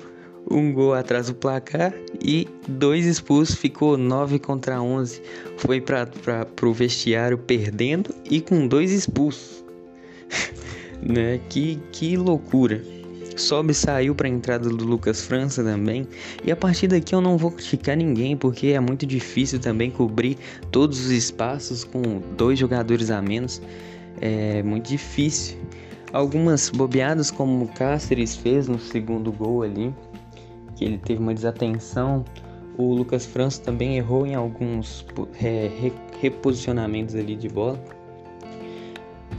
um 0.49 0.71
gol 0.71 0.93
atrás 0.93 1.27
do 1.27 1.35
placar 1.35 1.93
e 2.23 2.47
dois 2.67 3.05
expulsos, 3.05 3.55
ficou 3.55 3.97
9 3.97 4.39
contra 4.39 4.81
11. 4.81 5.21
Foi 5.57 5.81
para 5.81 6.07
o 6.63 6.73
vestiário 6.73 7.37
perdendo 7.37 8.15
e 8.29 8.39
com 8.39 8.67
dois 8.67 8.93
expulsos. 8.93 9.65
né? 11.03 11.41
Que, 11.49 11.77
que 11.91 12.15
loucura. 12.15 12.81
Sobe 13.35 13.73
saiu 13.73 14.15
para 14.15 14.27
a 14.27 14.31
entrada 14.31 14.69
do 14.69 14.85
Lucas 14.85 15.21
França 15.21 15.63
também. 15.63 16.07
E 16.43 16.51
a 16.51 16.55
partir 16.55 16.87
daqui 16.87 17.13
eu 17.13 17.21
não 17.21 17.37
vou 17.37 17.51
criticar 17.51 17.97
ninguém, 17.97 18.37
porque 18.37 18.67
é 18.67 18.79
muito 18.79 19.05
difícil 19.05 19.59
também 19.59 19.91
cobrir 19.91 20.37
todos 20.71 20.99
os 20.99 21.11
espaços 21.11 21.83
com 21.83 22.01
dois 22.37 22.57
jogadores 22.57 23.11
a 23.11 23.21
menos. 23.21 23.61
É 24.21 24.63
muito 24.63 24.87
difícil. 24.87 25.57
Algumas 26.13 26.69
bobeadas 26.69 27.29
como 27.29 27.65
o 27.65 27.67
Cáceres 27.67 28.35
fez 28.35 28.69
no 28.69 28.79
segundo 28.79 29.31
gol 29.33 29.63
ali, 29.63 29.93
que 30.75 30.85
ele 30.85 30.97
teve 30.97 31.19
uma 31.19 31.33
desatenção. 31.33 32.23
O 32.77 32.93
Lucas 32.93 33.25
França 33.25 33.61
também 33.61 33.97
errou 33.97 34.25
em 34.25 34.33
alguns 34.33 35.05
é, 35.41 35.69
reposicionamentos 36.21 37.15
ali 37.15 37.35
de 37.35 37.49
bola. 37.49 37.77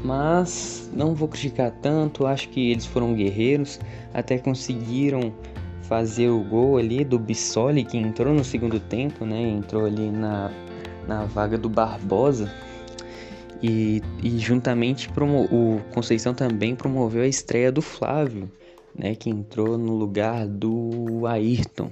Mas 0.07 0.89
não 0.95 1.17
vou 1.17 1.27
criticar 1.27 1.73
tanto, 1.83 2.27
acho 2.27 2.49
que 2.51 2.71
eles 2.71 2.87
foram 2.87 3.13
guerreiros, 3.13 3.81
até 4.15 4.39
conseguiram 4.39 5.35
fazer 5.83 6.29
o 6.29 6.45
gol 6.45 6.79
ali 6.79 7.05
do 7.05 7.19
Bissoli, 7.19 7.85
que 7.85 7.99
entrou 7.99 8.33
no 8.33 8.45
segundo 8.45 8.79
tempo, 8.79 9.27
né? 9.27 9.41
Entrou 9.43 9.85
ali 9.85 10.09
na, 10.09 10.53
na 11.09 11.25
vaga 11.25 11.59
do 11.59 11.69
Barbosa. 11.69 12.49
E, 13.61 14.01
e 14.23 14.39
juntamente 14.39 15.11
o 15.51 15.81
Conceição 15.93 16.33
também 16.33 16.77
promoveu 16.77 17.23
a 17.23 17.27
estreia 17.27 17.73
do 17.73 17.83
Flávio, 17.83 18.49
né, 18.95 19.17
que 19.17 19.29
entrou 19.29 19.77
no 19.77 19.93
lugar 19.97 20.47
do 20.47 21.27
Ayrton. 21.27 21.91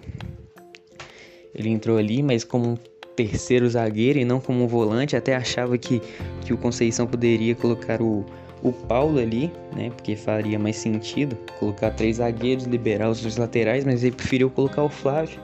Ele 1.52 1.71
entrou 1.71 1.99
ali, 1.99 2.23
mas 2.23 2.44
como 2.44 2.78
terceiro 3.16 3.68
zagueiro 3.68 4.18
e 4.18 4.25
não 4.25 4.40
como 4.40 4.64
um 4.64 4.66
volante. 4.66 5.16
Até 5.16 5.35
achava 5.35 5.76
que, 5.78 6.00
que 6.42 6.52
o 6.52 6.59
Conceição 6.59 7.06
poderia 7.06 7.54
colocar 7.54 8.00
o, 8.02 8.25
o 8.62 8.73
Paulo 8.73 9.18
ali, 9.18 9.52
né? 9.75 9.90
Porque 9.90 10.16
faria 10.16 10.59
mais 10.59 10.76
sentido 10.76 11.37
colocar 11.59 11.90
três 11.90 12.16
zagueiros, 12.16 12.64
liberar 12.64 13.11
os 13.11 13.21
dois 13.21 13.37
laterais, 13.37 13.85
mas 13.85 14.02
ele 14.02 14.16
preferiu 14.16 14.50
colocar 14.50 14.83
o 14.83 14.88
Flávio. 14.88 15.38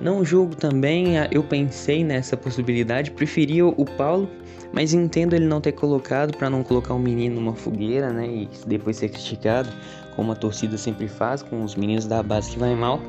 Não 0.00 0.24
julgo 0.24 0.56
também, 0.56 1.14
eu 1.30 1.44
pensei 1.44 2.02
nessa 2.02 2.36
possibilidade, 2.36 3.12
preferia 3.12 3.64
o 3.64 3.84
Paulo, 3.84 4.28
mas 4.72 4.92
entendo 4.92 5.34
ele 5.34 5.46
não 5.46 5.60
ter 5.60 5.72
colocado 5.72 6.36
para 6.36 6.50
não 6.50 6.64
colocar 6.64 6.92
o 6.92 6.96
um 6.96 7.00
menino 7.00 7.36
numa 7.36 7.54
fogueira, 7.54 8.12
né? 8.12 8.26
E 8.26 8.48
depois 8.66 8.96
ser 8.96 9.10
criticado 9.10 9.68
como 10.16 10.32
a 10.32 10.34
torcida 10.34 10.76
sempre 10.76 11.06
faz 11.06 11.42
com 11.42 11.62
os 11.62 11.76
meninos 11.76 12.06
da 12.06 12.22
base 12.22 12.50
que 12.50 12.58
vai 12.58 12.74
mal. 12.74 13.00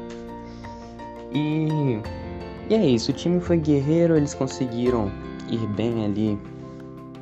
E, 1.33 1.97
e 2.69 2.75
é 2.75 2.85
isso, 2.85 3.11
o 3.11 3.13
time 3.13 3.39
foi 3.39 3.57
guerreiro, 3.57 4.15
eles 4.15 4.33
conseguiram 4.33 5.11
ir 5.49 5.65
bem 5.67 6.05
ali 6.05 6.37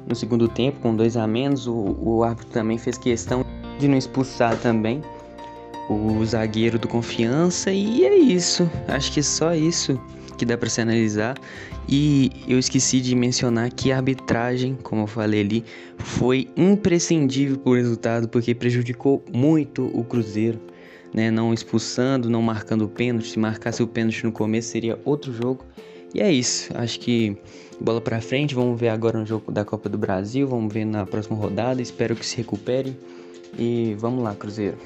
no 0.07 0.15
segundo 0.15 0.47
tempo, 0.47 0.79
com 0.79 0.95
dois 0.95 1.17
a 1.17 1.27
menos. 1.27 1.67
O, 1.67 1.95
o 1.99 2.23
árbitro 2.23 2.51
também 2.51 2.77
fez 2.77 2.97
questão 2.97 3.45
de 3.79 3.87
não 3.87 3.97
expulsar 3.97 4.57
também 4.57 5.01
o 5.89 6.23
zagueiro 6.25 6.77
do 6.77 6.87
confiança. 6.87 7.71
E 7.71 8.05
é 8.05 8.15
isso, 8.15 8.69
acho 8.87 9.11
que 9.11 9.23
só 9.23 9.53
isso 9.53 9.99
que 10.37 10.45
dá 10.45 10.57
para 10.57 10.69
se 10.69 10.81
analisar. 10.81 11.37
E 11.87 12.31
eu 12.47 12.57
esqueci 12.57 13.01
de 13.01 13.15
mencionar 13.15 13.71
que 13.71 13.91
a 13.91 13.97
arbitragem, 13.97 14.77
como 14.81 15.03
eu 15.03 15.07
falei 15.07 15.41
ali, 15.41 15.65
foi 15.97 16.47
imprescindível 16.55 17.57
para 17.57 17.71
o 17.71 17.75
resultado 17.75 18.29
porque 18.29 18.55
prejudicou 18.55 19.23
muito 19.33 19.85
o 19.93 20.03
Cruzeiro. 20.03 20.59
Né, 21.13 21.29
não 21.29 21.53
expulsando, 21.53 22.29
não 22.29 22.41
marcando 22.41 22.83
o 22.83 22.87
pênalti. 22.87 23.29
Se 23.29 23.39
marcasse 23.39 23.83
o 23.83 23.87
pênalti 23.87 24.23
no 24.23 24.31
começo 24.31 24.69
seria 24.69 24.99
outro 25.03 25.33
jogo. 25.33 25.65
E 26.13 26.21
é 26.21 26.31
isso. 26.31 26.71
Acho 26.75 26.99
que 26.99 27.37
bola 27.79 27.99
para 27.99 28.21
frente. 28.21 28.55
Vamos 28.55 28.79
ver 28.79 28.89
agora 28.89 29.19
no 29.19 29.25
jogo 29.25 29.51
da 29.51 29.65
Copa 29.65 29.89
do 29.89 29.97
Brasil. 29.97 30.47
Vamos 30.47 30.73
ver 30.73 30.85
na 30.85 31.05
próxima 31.05 31.37
rodada. 31.37 31.81
Espero 31.81 32.15
que 32.15 32.25
se 32.25 32.37
recupere. 32.37 32.97
E 33.57 33.95
vamos 33.99 34.23
lá, 34.23 34.33
Cruzeiro. 34.33 34.77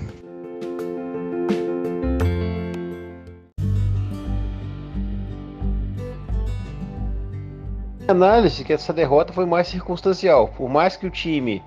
análise 8.08 8.64
que 8.64 8.74
essa 8.74 8.94
derrota 8.94 9.34
foi 9.34 9.46
mais 9.46 9.68
circunstancial. 9.68 10.48
Por 10.50 10.70
mais 10.70 10.96
que 10.96 11.06
o 11.06 11.10
time 11.10 11.62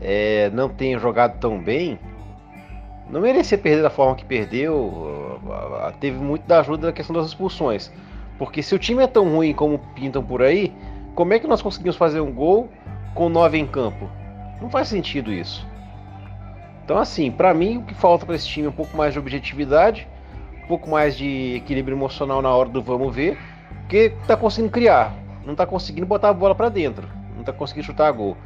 é, 0.00 0.50
não 0.50 0.68
tenha 0.68 0.98
jogado 0.98 1.38
tão 1.38 1.62
bem, 1.62 1.98
não 3.08 3.20
merecia 3.20 3.58
perder 3.58 3.82
da 3.82 3.90
forma 3.90 4.14
que 4.14 4.24
perdeu. 4.24 5.40
Teve 6.00 6.18
muito 6.18 6.46
da 6.46 6.60
ajuda 6.60 6.88
da 6.88 6.92
questão 6.92 7.14
das 7.14 7.26
expulsões. 7.26 7.92
Porque 8.38 8.62
se 8.62 8.74
o 8.74 8.78
time 8.78 9.02
é 9.02 9.06
tão 9.06 9.28
ruim 9.28 9.52
como 9.52 9.78
pintam 9.94 10.22
por 10.22 10.42
aí, 10.42 10.72
como 11.14 11.32
é 11.32 11.38
que 11.38 11.46
nós 11.46 11.62
conseguimos 11.62 11.96
fazer 11.96 12.20
um 12.20 12.32
gol 12.32 12.68
com 13.14 13.28
nove 13.28 13.58
em 13.58 13.66
campo? 13.66 14.10
Não 14.60 14.68
faz 14.68 14.88
sentido 14.88 15.32
isso. 15.32 15.66
Então, 16.84 16.98
assim, 16.98 17.30
para 17.30 17.54
mim, 17.54 17.78
o 17.78 17.82
que 17.82 17.94
falta 17.94 18.26
para 18.26 18.34
esse 18.34 18.46
time 18.46 18.66
é 18.66 18.70
um 18.70 18.72
pouco 18.72 18.96
mais 18.96 19.12
de 19.12 19.18
objetividade, 19.18 20.08
um 20.64 20.66
pouco 20.66 20.90
mais 20.90 21.16
de 21.16 21.54
equilíbrio 21.56 21.96
emocional 21.96 22.42
na 22.42 22.50
hora 22.50 22.68
do 22.68 22.82
vamos 22.82 23.14
ver 23.14 23.38
Porque 23.82 24.12
tá 24.26 24.36
conseguindo 24.36 24.72
criar, 24.72 25.14
não 25.46 25.54
tá 25.54 25.66
conseguindo 25.66 26.06
botar 26.06 26.30
a 26.30 26.34
bola 26.34 26.54
para 26.54 26.68
dentro, 26.68 27.08
não 27.36 27.44
tá 27.44 27.52
conseguindo 27.52 27.86
chutar 27.86 28.08
a 28.08 28.12
gol. 28.12 28.36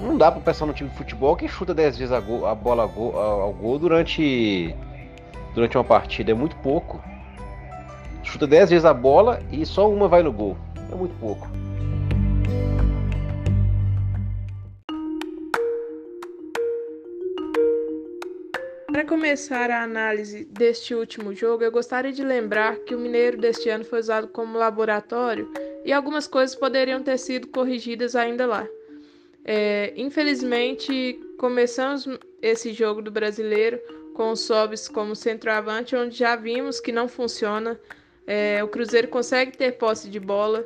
Não 0.00 0.16
dá 0.16 0.30
para 0.32 0.40
pensar 0.40 0.66
no 0.66 0.72
time 0.72 0.90
de 0.90 0.96
futebol 0.96 1.36
que 1.36 1.46
chuta 1.46 1.74
10 1.74 1.98
vezes 1.98 2.12
a, 2.12 2.20
gol, 2.20 2.46
a 2.46 2.54
bola 2.54 2.84
ao 2.84 2.88
gol, 2.88 3.18
ao 3.18 3.52
gol 3.52 3.78
durante, 3.78 4.74
durante 5.54 5.76
uma 5.76 5.84
partida, 5.84 6.32
é 6.32 6.34
muito 6.34 6.56
pouco. 6.56 7.02
Chuta 8.22 8.46
10 8.46 8.70
vezes 8.70 8.84
a 8.84 8.94
bola 8.94 9.40
e 9.50 9.64
só 9.66 9.90
uma 9.90 10.08
vai 10.08 10.22
no 10.22 10.32
gol, 10.32 10.56
é 10.90 10.94
muito 10.94 11.14
pouco. 11.18 11.48
Para 18.92 19.06
começar 19.06 19.70
a 19.70 19.82
análise 19.82 20.44
deste 20.44 20.94
último 20.94 21.34
jogo, 21.34 21.64
eu 21.64 21.72
gostaria 21.72 22.12
de 22.12 22.22
lembrar 22.22 22.76
que 22.76 22.94
o 22.94 22.98
Mineiro 22.98 23.38
deste 23.38 23.68
ano 23.70 23.84
foi 23.84 24.00
usado 24.00 24.28
como 24.28 24.58
laboratório 24.58 25.50
e 25.84 25.92
algumas 25.92 26.26
coisas 26.26 26.54
poderiam 26.54 27.02
ter 27.02 27.18
sido 27.18 27.48
corrigidas 27.48 28.14
ainda 28.14 28.46
lá. 28.46 28.66
É, 29.44 29.92
infelizmente, 29.96 31.18
começamos 31.38 32.06
esse 32.40 32.72
jogo 32.72 33.02
do 33.02 33.10
brasileiro 33.10 33.78
com 34.14 34.30
o 34.30 34.36
Sobis 34.36 34.88
como 34.88 35.16
centroavante, 35.16 35.96
onde 35.96 36.16
já 36.16 36.36
vimos 36.36 36.80
que 36.80 36.92
não 36.92 37.08
funciona. 37.08 37.78
É, 38.26 38.62
o 38.62 38.68
Cruzeiro 38.68 39.08
consegue 39.08 39.56
ter 39.56 39.72
posse 39.72 40.08
de 40.08 40.20
bola, 40.20 40.64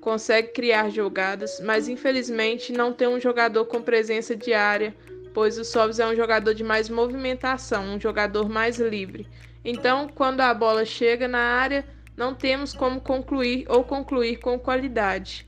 consegue 0.00 0.48
criar 0.48 0.90
jogadas, 0.90 1.60
mas 1.60 1.88
infelizmente 1.88 2.72
não 2.72 2.92
tem 2.92 3.08
um 3.08 3.20
jogador 3.20 3.64
com 3.64 3.80
presença 3.80 4.36
diária 4.36 4.94
pois 5.38 5.56
o 5.56 5.64
Sobs 5.64 6.00
é 6.00 6.06
um 6.06 6.16
jogador 6.16 6.52
de 6.52 6.64
mais 6.64 6.88
movimentação, 6.88 7.94
um 7.94 8.00
jogador 8.00 8.48
mais 8.48 8.80
livre. 8.80 9.24
Então, 9.64 10.08
quando 10.08 10.40
a 10.40 10.52
bola 10.52 10.84
chega 10.84 11.28
na 11.28 11.38
área, 11.38 11.84
não 12.16 12.34
temos 12.34 12.74
como 12.74 13.00
concluir 13.00 13.64
ou 13.68 13.84
concluir 13.84 14.40
com 14.40 14.58
qualidade. 14.58 15.47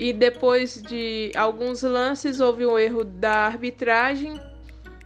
E 0.00 0.12
depois 0.12 0.80
de 0.80 1.32
alguns 1.34 1.82
lances, 1.82 2.38
houve 2.38 2.64
um 2.64 2.78
erro 2.78 3.02
da 3.02 3.46
arbitragem, 3.46 4.40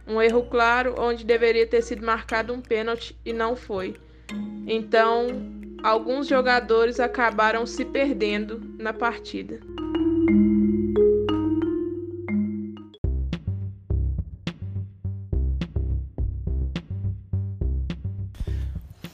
um 0.07 0.21
erro 0.21 0.43
claro, 0.43 0.93
onde 0.99 1.25
deveria 1.25 1.65
ter 1.65 1.81
sido 1.81 2.05
marcado 2.05 2.53
um 2.53 2.61
pênalti 2.61 3.17
e 3.25 3.33
não 3.33 3.55
foi. 3.55 3.95
Então, 4.67 5.25
alguns 5.81 6.27
jogadores 6.27 6.99
acabaram 6.99 7.65
se 7.65 7.83
perdendo 7.83 8.61
na 8.77 8.93
partida. 8.93 9.59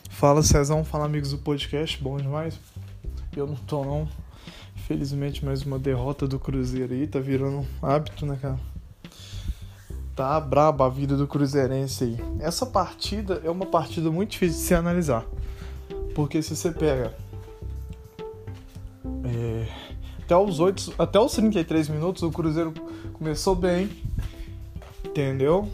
Fala 0.10 0.44
Cezão, 0.44 0.84
fala 0.84 1.06
amigos 1.06 1.32
do 1.32 1.38
podcast, 1.38 2.04
bom 2.04 2.18
demais? 2.18 2.60
Eu 3.34 3.48
não 3.48 3.56
tô 3.56 3.86
não. 3.86 4.29
Infelizmente 4.90 5.46
mais 5.46 5.62
uma 5.62 5.78
derrota 5.78 6.28
do 6.28 6.40
Cruzeiro 6.40 6.92
aí, 6.96 7.06
tá 7.06 7.20
virando 7.20 7.64
hábito, 7.80 8.26
né, 8.26 8.40
cara? 8.42 8.60
Tá 10.16 10.40
braba 10.42 10.88
a 10.88 10.90
vida 10.90 11.16
do 11.16 11.28
Cruzeirense 11.28 12.06
aí. 12.06 12.18
Essa 12.40 12.66
partida 12.66 13.40
é 13.44 13.52
uma 13.52 13.68
partida 13.68 14.10
muito 14.10 14.32
difícil 14.32 14.58
de 14.58 14.66
se 14.66 14.74
analisar. 14.74 15.28
Porque 16.16 16.42
se 16.42 16.56
você 16.56 16.72
pega. 16.72 17.14
É, 19.26 19.68
até 20.24 20.36
os 20.36 20.60
8, 20.60 20.96
até 20.98 21.20
os 21.20 21.34
33 21.34 21.88
minutos 21.90 22.24
o 22.24 22.32
Cruzeiro 22.32 22.74
começou 23.14 23.54
bem. 23.54 23.92
Entendeu? 25.06 25.70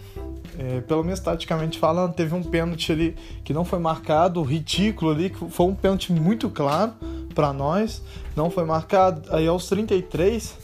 É, 0.59 0.81
pelo 0.81 1.05
menos 1.05 1.21
taticamente 1.21 1.79
falando, 1.79 2.13
teve 2.13 2.35
um 2.35 2.43
pênalti 2.43 2.91
ali 2.91 3.15
que 3.45 3.53
não 3.53 3.63
foi 3.63 3.79
marcado, 3.79 4.43
ridículo 4.43 5.11
ali, 5.11 5.29
que 5.29 5.49
foi 5.49 5.67
um 5.67 5.73
pênalti 5.73 6.11
muito 6.11 6.49
claro 6.49 6.93
para 7.35 7.53
nós, 7.53 8.01
não 8.35 8.49
foi 8.49 8.65
marcado. 8.65 9.29
Aí 9.31 9.47
aos 9.47 9.67
33 9.67 10.57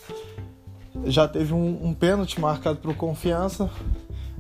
já 1.06 1.28
teve 1.28 1.54
um, 1.54 1.86
um 1.86 1.94
pênalti 1.94 2.40
marcado 2.40 2.80
por 2.80 2.96
confiança, 2.96 3.70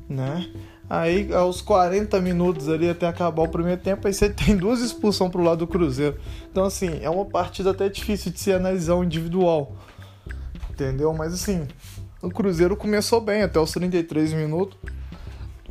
né? 0.10 0.50
Aí 0.90 1.32
aos 1.34 1.62
40 1.62 2.20
minutos 2.20 2.68
ali 2.68 2.90
até 2.90 3.08
acabar 3.08 3.44
o 3.44 3.48
primeiro 3.48 3.80
tempo, 3.80 4.08
aí 4.08 4.14
você 4.14 4.28
tem 4.34 4.58
duas 4.58 4.82
expulsões 4.82 5.32
pro 5.32 5.44
lado 5.44 5.60
do 5.60 5.68
Cruzeiro. 5.68 6.18
Então 6.50 6.64
assim, 6.64 7.00
é 7.02 7.10
uma 7.10 7.26
partida 7.26 7.72
até 7.72 7.88
difícil 7.88 8.32
de 8.32 8.40
se 8.40 8.52
analisar 8.52 8.96
o 8.96 9.04
individual. 9.04 9.76
Entendeu? 10.70 11.14
Mas 11.14 11.34
assim, 11.34 11.68
o 12.22 12.30
Cruzeiro 12.30 12.76
começou 12.76 13.22
bem 13.22 13.44
até 13.44 13.60
os 13.60 13.72
33 13.72 14.34
minutos 14.34 14.78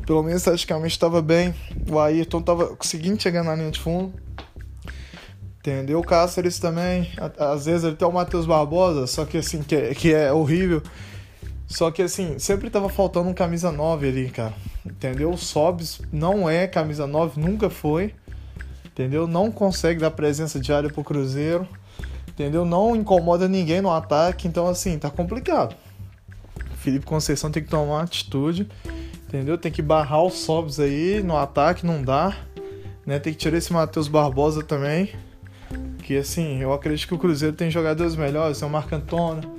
pelo 0.05 0.23
menos 0.23 0.43
taticamente 0.43 0.91
estava 0.91 1.21
bem. 1.21 1.53
O 1.89 1.99
Ayrton 1.99 2.39
estava 2.39 2.75
conseguindo 2.75 3.21
chegar 3.21 3.43
na 3.43 3.55
linha 3.55 3.71
de 3.71 3.79
fundo. 3.79 4.13
Entendeu? 5.61 5.99
O 5.99 6.03
Cáceres 6.03 6.57
também, 6.57 7.11
às 7.37 7.67
vezes 7.67 7.83
ele 7.83 7.95
tem 7.95 8.07
o 8.07 8.11
Matheus 8.11 8.47
Barbosa, 8.47 9.05
só 9.05 9.25
que 9.25 9.37
assim, 9.37 9.61
que 9.61 9.75
é, 9.75 9.93
que 9.93 10.11
é 10.11 10.33
horrível. 10.33 10.81
Só 11.67 11.91
que 11.91 12.01
assim, 12.01 12.39
sempre 12.39 12.67
tava 12.71 12.89
faltando 12.89 13.29
um 13.29 13.33
camisa 13.33 13.71
9 13.71 14.09
ali, 14.09 14.29
cara. 14.31 14.55
Entendeu? 14.83 15.29
O 15.29 15.37
Sobs 15.37 16.01
não 16.11 16.49
é 16.49 16.65
camisa 16.65 17.05
9, 17.05 17.39
nunca 17.39 17.69
foi. 17.69 18.15
Entendeu? 18.83 19.27
Não 19.27 19.51
consegue 19.51 19.99
dar 19.99 20.09
presença 20.09 20.59
diária 20.59 20.89
pro 20.89 21.03
Cruzeiro. 21.03 21.67
Entendeu? 22.27 22.65
Não 22.65 22.95
incomoda 22.95 23.47
ninguém 23.47 23.81
no 23.81 23.91
ataque, 23.91 24.47
então 24.47 24.67
assim, 24.67 24.97
tá 24.97 25.11
complicado. 25.11 25.75
Felipe 26.77 27.05
Conceição 27.05 27.51
tem 27.51 27.61
que 27.61 27.69
tomar 27.69 27.83
uma 27.83 28.01
atitude. 28.01 28.67
Entendeu? 29.27 29.59
Tem 29.59 29.71
que 29.71 29.83
barrar 29.83 30.23
os 30.23 30.39
Sobs 30.39 30.79
aí 30.79 31.21
no 31.21 31.37
ataque, 31.37 31.85
não 31.85 32.01
dá. 32.01 32.35
Né? 33.05 33.19
Tem 33.19 33.31
que 33.31 33.37
tirar 33.37 33.59
esse 33.59 33.71
Matheus 33.71 34.07
Barbosa 34.07 34.63
também. 34.63 35.11
Que 36.11 36.17
assim, 36.17 36.61
eu 36.61 36.73
acredito 36.73 37.07
que 37.07 37.13
o 37.13 37.17
Cruzeiro 37.17 37.55
tem 37.55 37.71
jogadores 37.71 38.17
melhores, 38.17 38.61
é 38.61 38.65
o 38.65 38.69
Marco 38.69 38.93
Antônio. 38.93 39.49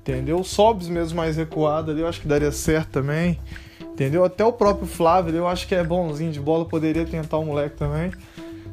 Entendeu? 0.00 0.40
O 0.40 0.42
Sobs 0.42 0.88
mesmo 0.88 1.18
mais 1.18 1.36
recuado 1.36 1.90
ali, 1.90 2.00
eu 2.00 2.06
acho 2.06 2.18
que 2.18 2.26
daria 2.26 2.50
certo 2.50 2.88
também. 2.92 3.38
Entendeu? 3.78 4.24
Até 4.24 4.42
o 4.42 4.54
próprio 4.54 4.86
Flávio, 4.86 5.34
eu 5.34 5.46
acho 5.46 5.68
que 5.68 5.74
é 5.74 5.84
bonzinho 5.84 6.32
de 6.32 6.40
bola, 6.40 6.64
poderia 6.64 7.04
tentar 7.04 7.36
o 7.36 7.44
moleque 7.44 7.76
também. 7.76 8.10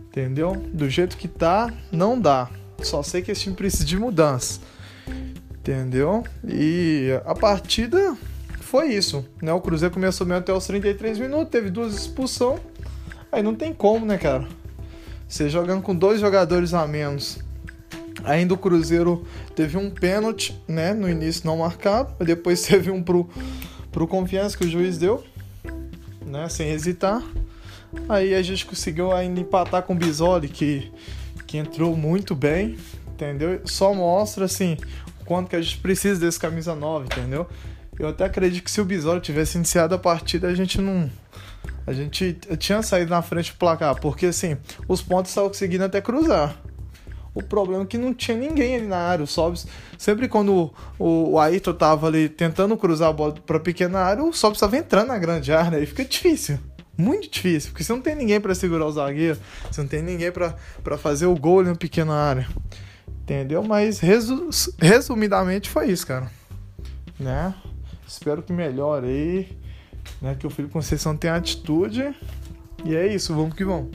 Entendeu? 0.07 0.55
Do 0.73 0.89
jeito 0.89 1.17
que 1.17 1.27
tá, 1.27 1.73
não 1.91 2.17
dá. 2.17 2.49
Só 2.81 3.03
sei 3.03 3.21
que 3.21 3.31
esse 3.31 3.41
time 3.41 3.55
precisa 3.57 3.83
de 3.83 3.97
mudança. 3.97 4.61
Entendeu? 5.51 6.23
E 6.47 7.19
a 7.25 7.35
partida 7.35 8.15
foi 8.61 8.93
isso, 8.93 9.25
né? 9.41 9.51
O 9.51 9.59
Cruzeiro 9.59 9.93
começou 9.93 10.25
mesmo 10.25 10.39
até 10.39 10.53
os 10.53 10.65
33 10.65 11.19
minutos, 11.19 11.49
teve 11.49 11.69
duas 11.69 11.93
expulsões. 11.95 12.61
Aí 13.29 13.43
não 13.43 13.55
tem 13.55 13.73
como, 13.73 14.05
né, 14.05 14.17
cara? 14.17 14.47
Você 15.29 15.47
jogando 15.47 15.83
com 15.83 15.95
dois 15.95 16.19
jogadores 16.19 16.73
a 16.73 16.87
menos. 16.87 17.37
Ainda 18.23 18.55
o 18.55 18.57
Cruzeiro 18.57 19.27
teve 19.55 19.77
um 19.77 19.91
pênalti, 19.91 20.59
né, 20.67 20.91
no 20.91 21.07
início 21.07 21.45
não 21.45 21.57
marcado, 21.57 22.13
depois 22.25 22.63
teve 22.67 22.89
um 22.89 23.03
pro, 23.03 23.29
pro 23.91 24.07
confiança 24.07 24.57
que 24.57 24.65
o 24.65 24.69
juiz 24.69 24.97
deu, 24.97 25.23
né, 26.25 26.49
sem 26.49 26.71
hesitar. 26.71 27.23
Aí 28.09 28.33
a 28.33 28.41
gente 28.41 28.65
conseguiu 28.65 29.11
ainda 29.11 29.39
empatar 29.39 29.83
com 29.83 29.93
o 29.93 29.95
Bisoli, 29.95 30.49
que, 30.49 30.91
que 31.45 31.57
entrou 31.57 31.95
muito 31.95 32.33
bem, 32.35 32.75
entendeu? 33.07 33.61
Só 33.65 33.93
mostra, 33.93 34.45
assim, 34.45 34.77
o 35.21 35.25
quanto 35.25 35.49
que 35.49 35.55
a 35.55 35.61
gente 35.61 35.77
precisa 35.77 36.19
desse 36.19 36.39
camisa 36.39 36.75
9, 36.75 37.05
entendeu? 37.05 37.47
Eu 37.99 38.09
até 38.09 38.25
acredito 38.25 38.63
que 38.63 38.71
se 38.71 38.81
o 38.81 38.85
Bisoli 38.85 39.21
tivesse 39.21 39.57
iniciado 39.57 39.93
a 39.93 39.99
partida, 39.99 40.47
a 40.47 40.55
gente 40.55 40.81
não. 40.81 41.09
A 41.85 41.93
gente 41.93 42.33
tinha 42.57 42.81
saído 42.81 43.09
na 43.09 43.21
frente 43.21 43.51
do 43.51 43.57
placar, 43.57 43.99
porque 43.99 44.27
assim, 44.27 44.57
os 44.87 45.01
pontos 45.01 45.31
estavam 45.31 45.49
conseguindo 45.49 45.83
até 45.83 46.01
cruzar. 46.01 46.55
O 47.33 47.43
problema 47.43 47.83
é 47.83 47.85
que 47.85 47.97
não 47.97 48.13
tinha 48.13 48.35
ninguém 48.35 48.75
ali 48.75 48.87
na 48.87 48.97
área. 48.97 49.23
O 49.23 49.27
Sobs, 49.27 49.67
sempre 49.97 50.27
quando 50.27 50.73
o, 50.97 51.31
o 51.31 51.39
Ayrton 51.39 51.73
tava 51.73 52.07
ali 52.07 52.27
tentando 52.27 52.75
cruzar 52.75 53.09
a 53.09 53.13
bola 53.13 53.33
pra 53.33 53.59
pequena 53.59 53.99
área, 53.99 54.23
o 54.23 54.33
Sobs 54.33 54.57
estava 54.57 54.77
entrando 54.77 55.07
na 55.07 55.17
grande 55.17 55.51
área. 55.51 55.77
Aí 55.77 55.85
fica 55.85 56.03
difícil. 56.03 56.59
Muito 56.97 57.29
difícil, 57.29 57.71
porque 57.71 57.81
você 57.81 57.93
não 57.93 58.01
tem 58.01 58.13
ninguém 58.13 58.41
para 58.41 58.53
segurar 58.53 58.85
o 58.85 58.91
zagueiro, 58.91 59.39
você 59.71 59.79
não 59.79 59.87
tem 59.87 60.01
ninguém 60.01 60.33
para 60.33 60.97
fazer 60.97 61.27
o 61.27 61.35
gol 61.35 61.63
na 61.63 61.73
pequena 61.73 62.13
área. 62.13 62.45
Entendeu? 63.21 63.63
Mas 63.63 63.99
resu 63.99 64.49
resumidamente 64.77 65.69
foi 65.69 65.91
isso, 65.91 66.05
cara. 66.05 66.29
Né? 67.17 67.53
Espero 68.05 68.41
que 68.41 68.51
melhore 68.51 69.07
aí, 69.07 69.57
né? 70.21 70.35
Que 70.37 70.47
o 70.47 70.49
Felipe 70.49 70.73
Conceição 70.73 71.15
tenha 71.15 71.35
atitude. 71.35 72.13
E 72.85 72.95
é 72.95 73.07
isso, 73.07 73.35
vamos 73.35 73.55
que 73.55 73.65
vamos. 73.65 73.89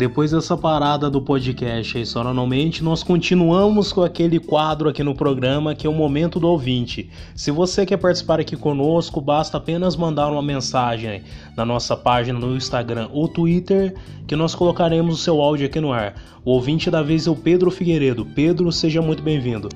Depois 0.00 0.30
dessa 0.30 0.56
parada 0.56 1.10
do 1.10 1.20
podcast 1.20 1.98
aí, 1.98 2.06
sonoramente, 2.06 2.82
nós 2.82 3.02
continuamos 3.02 3.92
com 3.92 4.00
aquele 4.00 4.40
quadro 4.40 4.88
aqui 4.88 5.04
no 5.04 5.14
programa 5.14 5.74
que 5.74 5.86
é 5.86 5.90
o 5.90 5.92
Momento 5.92 6.40
do 6.40 6.48
Ouvinte. 6.48 7.10
Se 7.36 7.50
você 7.50 7.84
quer 7.84 7.98
participar 7.98 8.40
aqui 8.40 8.56
conosco, 8.56 9.20
basta 9.20 9.58
apenas 9.58 9.96
mandar 9.96 10.32
uma 10.32 10.40
mensagem 10.40 11.22
na 11.54 11.66
nossa 11.66 11.94
página 11.98 12.38
no 12.38 12.56
Instagram 12.56 13.10
ou 13.12 13.28
Twitter 13.28 13.94
que 14.26 14.34
nós 14.34 14.54
colocaremos 14.54 15.20
o 15.20 15.22
seu 15.22 15.38
áudio 15.38 15.66
aqui 15.66 15.82
no 15.82 15.92
ar. 15.92 16.14
O 16.46 16.52
ouvinte 16.52 16.90
da 16.90 17.02
vez 17.02 17.26
é 17.26 17.30
o 17.30 17.36
Pedro 17.36 17.70
Figueiredo. 17.70 18.24
Pedro, 18.24 18.72
seja 18.72 19.02
muito 19.02 19.22
bem-vindo. 19.22 19.68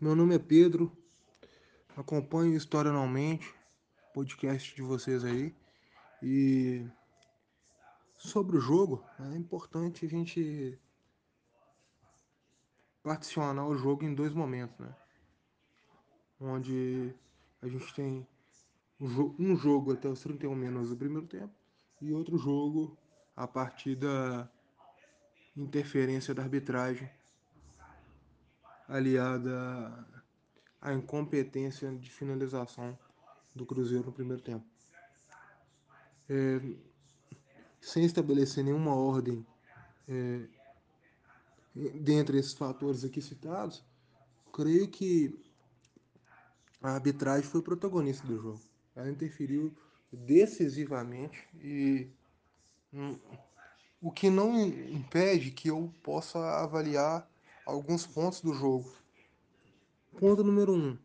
Meu 0.00 0.14
nome 0.14 0.36
é 0.36 0.38
Pedro, 0.38 0.92
acompanho 1.96 2.54
História 2.54 2.92
Normalmente, 2.92 3.48
podcast 4.14 4.72
de 4.72 4.82
vocês 4.82 5.24
aí. 5.24 5.65
E 6.28 6.84
sobre 8.16 8.56
o 8.56 8.60
jogo, 8.60 9.00
é 9.20 9.36
importante 9.36 10.04
a 10.04 10.08
gente 10.08 10.76
particionar 13.00 13.64
o 13.64 13.78
jogo 13.78 14.04
em 14.04 14.12
dois 14.12 14.34
momentos, 14.34 14.76
né? 14.76 14.92
Onde 16.40 17.14
a 17.62 17.68
gente 17.68 17.94
tem 17.94 18.26
um 19.00 19.54
jogo 19.54 19.92
até 19.92 20.08
os 20.08 20.20
31 20.20 20.52
minutos 20.56 20.90
do 20.90 20.96
primeiro 20.96 21.28
tempo 21.28 21.54
e 22.00 22.12
outro 22.12 22.36
jogo 22.36 22.98
a 23.36 23.46
partir 23.46 23.94
da 23.94 24.50
interferência 25.56 26.34
da 26.34 26.42
arbitragem 26.42 27.08
aliada 28.88 30.04
à 30.80 30.92
incompetência 30.92 31.96
de 31.96 32.10
finalização 32.10 32.98
do 33.54 33.64
Cruzeiro 33.64 34.06
no 34.06 34.12
primeiro 34.12 34.42
tempo. 34.42 34.75
É, 36.28 36.60
sem 37.80 38.04
estabelecer 38.04 38.64
nenhuma 38.64 38.94
ordem 38.94 39.46
é, 40.08 40.40
dentre 41.74 42.38
esses 42.38 42.52
fatores 42.52 43.04
aqui 43.04 43.20
citados, 43.20 43.84
creio 44.52 44.88
que 44.88 45.38
a 46.82 46.92
arbitragem 46.92 47.48
foi 47.48 47.62
protagonista 47.62 48.26
do 48.26 48.36
jogo. 48.40 48.60
Ela 48.94 49.10
interferiu 49.10 49.74
decisivamente 50.12 51.46
e 51.60 52.08
hum, 52.92 53.18
o 54.00 54.10
que 54.10 54.30
não 54.30 54.58
impede 54.58 55.50
que 55.50 55.68
eu 55.68 55.92
possa 56.02 56.38
avaliar 56.62 57.28
alguns 57.66 58.06
pontos 58.06 58.40
do 58.40 58.54
jogo. 58.54 58.90
Ponto 60.18 60.42
número 60.42 60.74
um: 60.74 60.98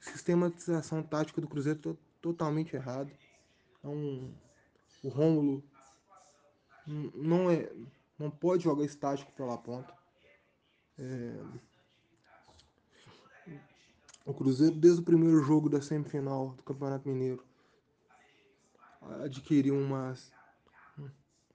sistematização 0.00 1.02
tática 1.02 1.40
do 1.40 1.46
Cruzeiro 1.46 1.96
totalmente 2.20 2.74
errado. 2.74 3.12
Então, 3.84 4.34
o 5.02 5.08
Rômulo 5.10 5.62
não 7.14 7.50
é, 7.50 7.70
não 8.18 8.30
pode 8.30 8.64
jogar 8.64 8.82
estático 8.82 9.30
pela 9.32 9.58
ponta. 9.58 9.94
É, 10.98 11.38
o 14.24 14.32
Cruzeiro, 14.32 14.74
desde 14.74 15.02
o 15.02 15.04
primeiro 15.04 15.42
jogo 15.42 15.68
da 15.68 15.82
semifinal 15.82 16.54
do 16.54 16.62
Campeonato 16.62 17.06
Mineiro, 17.06 17.44
adquiriu 19.22 19.76
uma, 19.76 20.14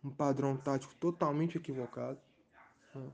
um 0.04 0.12
padrão 0.12 0.56
tático 0.56 0.94
totalmente 0.96 1.58
equivocado, 1.58 2.20
né? 2.94 3.12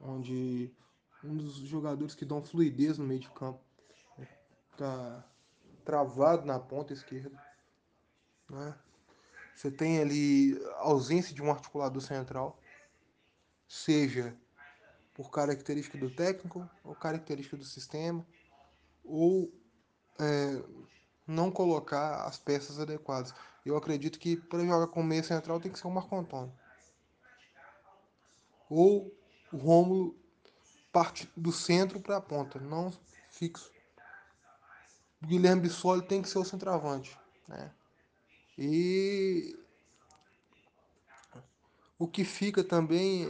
onde 0.00 0.74
um 1.22 1.36
dos 1.36 1.56
jogadores 1.56 2.14
que 2.14 2.24
dão 2.24 2.42
fluidez 2.42 2.96
no 2.96 3.04
meio 3.04 3.20
de 3.20 3.30
campo 3.30 3.60
está 4.72 5.22
travado 5.84 6.46
na 6.46 6.58
ponta 6.58 6.94
esquerda. 6.94 7.43
Né? 8.54 8.74
Você 9.54 9.70
tem 9.70 10.00
ali 10.00 10.58
ausência 10.78 11.34
de 11.34 11.42
um 11.42 11.50
articulador 11.50 12.00
central, 12.00 12.58
seja 13.68 14.36
por 15.14 15.30
característica 15.30 15.96
do 15.96 16.10
técnico 16.10 16.68
ou 16.82 16.94
característica 16.94 17.56
do 17.56 17.64
sistema 17.64 18.26
ou 19.04 19.52
é, 20.18 20.62
não 21.26 21.50
colocar 21.50 22.24
as 22.24 22.38
peças 22.38 22.78
adequadas. 22.78 23.34
Eu 23.64 23.76
acredito 23.76 24.18
que 24.18 24.36
para 24.36 24.64
jogar 24.64 24.88
com 24.88 25.02
meia 25.02 25.22
central 25.22 25.60
tem 25.60 25.70
que 25.70 25.78
ser 25.78 25.86
o 25.86 25.90
Marco 25.90 26.16
Antônio. 26.16 26.52
Ou 28.68 29.12
o 29.52 29.56
Rômulo 29.56 30.16
parte 30.92 31.30
do 31.36 31.52
centro 31.52 32.00
para 32.00 32.16
a 32.16 32.20
ponta, 32.20 32.58
não 32.60 32.92
fixo. 33.30 33.70
O 35.22 35.26
Guilherme 35.26 35.62
Bissoli 35.62 36.06
tem 36.06 36.22
que 36.22 36.28
ser 36.28 36.38
o 36.38 36.44
centroavante. 36.44 37.18
Né? 37.48 37.72
E 38.56 39.56
o 41.98 42.06
que 42.06 42.24
fica 42.24 42.62
também, 42.62 43.26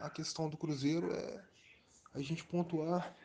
a 0.00 0.10
questão 0.10 0.48
do 0.48 0.56
Cruzeiro 0.56 1.12
é 1.12 1.44
a 2.14 2.20
gente 2.20 2.44
pontuar 2.44 3.16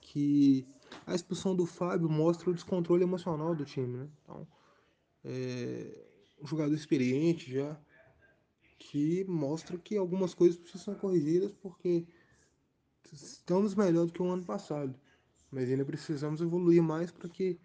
que 0.00 0.66
a 1.06 1.14
expulsão 1.14 1.56
do 1.56 1.66
Fábio 1.66 2.08
mostra 2.08 2.50
o 2.50 2.54
descontrole 2.54 3.02
emocional 3.02 3.54
do 3.54 3.64
time, 3.64 3.96
né? 3.98 4.08
Então, 4.22 4.46
é 5.24 6.06
um 6.40 6.46
jogador 6.46 6.74
experiente 6.74 7.52
já, 7.52 7.76
que 8.78 9.24
mostra 9.24 9.78
que 9.78 9.96
algumas 9.96 10.34
coisas 10.34 10.58
precisam 10.58 10.94
ser 10.94 11.00
corrigidas 11.00 11.52
porque 11.52 12.06
estamos 13.12 13.74
melhor 13.74 14.06
do 14.06 14.12
que 14.12 14.22
o 14.22 14.30
ano 14.30 14.44
passado, 14.44 14.94
mas 15.50 15.70
ainda 15.70 15.84
precisamos 15.84 16.40
evoluir 16.40 16.82
mais 16.82 17.10
para 17.10 17.28
que 17.28 17.58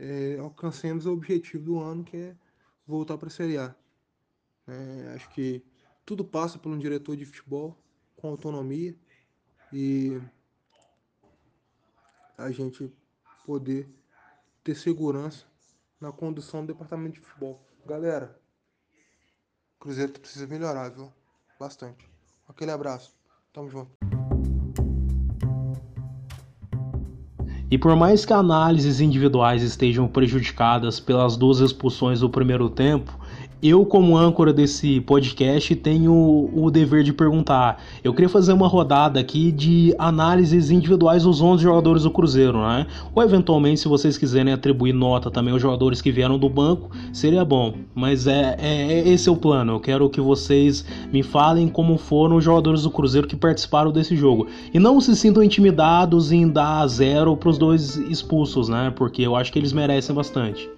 é, 0.00 0.38
alcancemos 0.38 1.04
o 1.04 1.12
objetivo 1.12 1.62
do 1.62 1.78
ano, 1.78 2.02
que 2.02 2.16
é 2.16 2.36
voltar 2.86 3.18
para 3.18 3.28
a 3.28 3.30
Série 3.30 3.58
A. 3.58 3.74
É, 4.66 5.12
acho 5.14 5.28
que 5.30 5.62
tudo 6.06 6.24
passa 6.24 6.58
por 6.58 6.72
um 6.72 6.78
diretor 6.78 7.16
de 7.16 7.26
futebol 7.26 7.76
com 8.16 8.28
autonomia 8.28 8.96
e 9.72 10.18
a 12.38 12.50
gente 12.50 12.90
poder 13.44 13.88
ter 14.64 14.74
segurança 14.74 15.46
na 16.00 16.10
condução 16.10 16.64
do 16.64 16.72
departamento 16.72 17.14
de 17.14 17.20
futebol. 17.20 17.62
Galera, 17.84 18.40
Cruzeiro 19.78 20.12
precisa 20.12 20.46
melhorar, 20.46 20.88
viu? 20.88 21.12
Bastante. 21.58 22.10
Aquele 22.48 22.70
abraço. 22.70 23.14
Tamo 23.52 23.68
junto. 23.68 24.19
E 27.70 27.78
por 27.78 27.94
mais 27.94 28.24
que 28.24 28.32
análises 28.32 29.00
individuais 29.00 29.62
estejam 29.62 30.08
prejudicadas 30.08 30.98
pelas 30.98 31.36
duas 31.36 31.60
expulsões 31.60 32.20
do 32.20 32.28
primeiro 32.28 32.68
tempo, 32.68 33.16
eu, 33.62 33.84
como 33.84 34.16
âncora 34.16 34.52
desse 34.52 35.00
podcast, 35.02 35.74
tenho 35.76 36.50
o 36.54 36.70
dever 36.70 37.02
de 37.02 37.12
perguntar. 37.12 37.82
Eu 38.02 38.14
queria 38.14 38.28
fazer 38.28 38.52
uma 38.52 38.66
rodada 38.66 39.20
aqui 39.20 39.52
de 39.52 39.94
análises 39.98 40.70
individuais 40.70 41.24
dos 41.24 41.42
11 41.42 41.62
jogadores 41.62 42.04
do 42.04 42.10
Cruzeiro, 42.10 42.58
né? 42.58 42.86
Ou 43.14 43.22
eventualmente, 43.22 43.80
se 43.80 43.88
vocês 43.88 44.16
quiserem 44.16 44.52
atribuir 44.52 44.94
nota 44.94 45.30
também 45.30 45.52
aos 45.52 45.60
jogadores 45.60 46.00
que 46.00 46.10
vieram 46.10 46.38
do 46.38 46.48
banco, 46.48 46.90
seria 47.12 47.44
bom. 47.44 47.74
Mas 47.94 48.26
é, 48.26 48.56
é, 48.58 48.92
é 48.92 49.08
esse 49.08 49.28
é 49.28 49.32
o 49.32 49.36
plano. 49.36 49.72
Eu 49.72 49.80
quero 49.80 50.08
que 50.08 50.20
vocês 50.20 50.84
me 51.12 51.22
falem 51.22 51.68
como 51.68 51.98
foram 51.98 52.36
os 52.36 52.44
jogadores 52.44 52.82
do 52.82 52.90
Cruzeiro 52.90 53.28
que 53.28 53.36
participaram 53.36 53.92
desse 53.92 54.16
jogo. 54.16 54.46
E 54.72 54.78
não 54.78 55.00
se 55.00 55.14
sintam 55.14 55.42
intimidados 55.42 56.32
em 56.32 56.48
dar 56.48 56.86
zero 56.86 57.36
para 57.36 57.50
os 57.50 57.58
dois 57.58 57.96
expulsos, 57.96 58.68
né? 58.68 58.90
Porque 58.96 59.22
eu 59.22 59.36
acho 59.36 59.52
que 59.52 59.58
eles 59.58 59.72
merecem 59.72 60.14
bastante. 60.14 60.68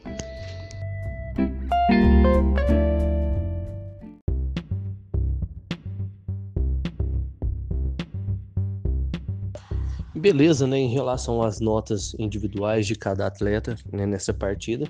Beleza, 10.23 10.69
né, 10.69 10.79
em 10.79 10.89
relação 10.89 11.43
às 11.43 11.59
notas 11.59 12.15
individuais 12.17 12.87
de 12.87 12.95
cada 12.95 13.27
atleta 13.27 13.77
né, 13.93 14.07
nessa 14.07 14.33
partida, 14.33 14.87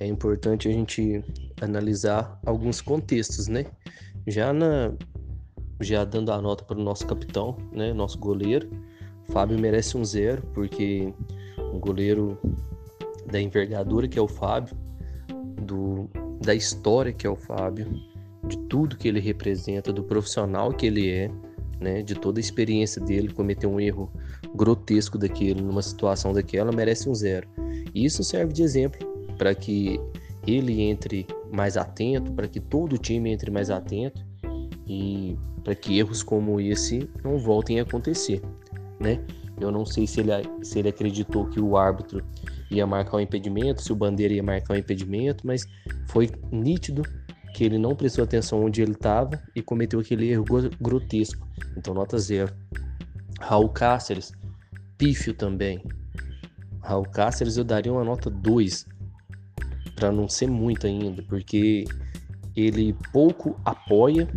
é 0.00 0.06
importante 0.06 0.68
a 0.68 0.72
gente 0.72 1.22
analisar 1.62 2.38
alguns 2.44 2.80
contextos, 2.80 3.46
né? 3.46 3.64
Já 4.26 4.52
na 4.52 4.92
já 5.80 6.04
dando 6.04 6.32
a 6.32 6.40
nota 6.40 6.64
para 6.64 6.78
o 6.78 6.82
nosso 6.82 7.06
capitão, 7.06 7.56
né, 7.70 7.92
nosso 7.92 8.18
goleiro, 8.18 8.68
Fábio 9.30 9.58
merece 9.58 9.96
um 9.96 10.04
zero 10.04 10.42
porque 10.52 11.12
um 11.72 11.78
goleiro 11.78 12.38
da 13.30 13.40
envergadura 13.40 14.08
que 14.08 14.18
é 14.18 14.22
o 14.22 14.26
Fábio, 14.26 14.74
do 15.62 16.08
da 16.40 16.54
história 16.54 17.12
que 17.12 17.26
é 17.26 17.30
o 17.30 17.36
Fábio, 17.36 17.86
de 18.46 18.56
tudo 18.68 18.96
que 18.96 19.08
ele 19.08 19.20
representa, 19.20 19.92
do 19.92 20.02
profissional 20.02 20.72
que 20.72 20.86
ele 20.86 21.10
é, 21.10 21.30
né, 21.80 22.02
de 22.02 22.14
toda 22.14 22.38
a 22.38 22.40
experiência 22.40 23.02
dele, 23.02 23.32
cometer 23.32 23.66
um 23.66 23.80
erro 23.80 24.10
grotesco 24.54 25.18
daquele 25.18 25.60
numa 25.60 25.82
situação 25.82 26.32
daquela 26.32 26.72
merece 26.72 27.08
um 27.08 27.14
zero. 27.14 27.48
E 27.94 28.04
isso 28.04 28.22
serve 28.22 28.52
de 28.52 28.62
exemplo 28.62 29.06
para 29.36 29.54
que 29.54 30.00
ele 30.46 30.80
entre 30.82 31.26
mais 31.52 31.76
atento, 31.76 32.32
para 32.32 32.48
que 32.48 32.60
todo 32.60 32.94
o 32.94 32.98
time 32.98 33.30
entre 33.30 33.50
mais 33.50 33.70
atento 33.70 34.24
e 34.86 35.36
para 35.64 35.74
que 35.74 35.98
erros 35.98 36.22
como 36.22 36.60
esse 36.60 37.08
não 37.24 37.38
voltem 37.38 37.80
a 37.80 37.82
acontecer, 37.82 38.40
né? 39.00 39.20
Eu 39.60 39.72
não 39.72 39.84
sei 39.84 40.06
se 40.06 40.20
ele, 40.20 40.30
se 40.62 40.78
ele 40.78 40.88
acreditou 40.88 41.46
que 41.46 41.60
o 41.60 41.76
árbitro 41.76 42.22
ia 42.70 42.86
marcar 42.86 43.14
o 43.14 43.16
um 43.18 43.20
impedimento, 43.20 43.82
se 43.82 43.92
o 43.92 43.96
bandeira 43.96 44.34
ia 44.34 44.42
marcar 44.42 44.74
o 44.74 44.76
um 44.76 44.80
impedimento, 44.80 45.46
mas 45.46 45.66
foi 46.08 46.30
nítido 46.50 47.02
que 47.54 47.64
ele 47.64 47.78
não 47.78 47.96
prestou 47.96 48.24
atenção 48.24 48.64
onde 48.64 48.82
ele 48.82 48.92
estava 48.92 49.42
e 49.54 49.62
cometeu 49.62 49.98
aquele 49.98 50.28
erro 50.28 50.44
grotesco. 50.80 51.48
Então, 51.76 51.94
nota 51.94 52.18
zero. 52.18 52.52
Raul 53.40 53.68
Cáceres, 53.70 54.32
pífio 54.98 55.32
também. 55.32 55.82
Raul 56.80 57.06
Cáceres 57.06 57.56
eu 57.56 57.64
daria 57.64 57.92
uma 57.92 58.04
nota 58.04 58.30
2, 58.30 58.86
para 59.94 60.12
não 60.12 60.28
ser 60.28 60.46
muito 60.46 60.86
ainda, 60.86 61.22
porque 61.22 61.84
ele 62.54 62.94
pouco 63.12 63.58
apoia, 63.64 64.28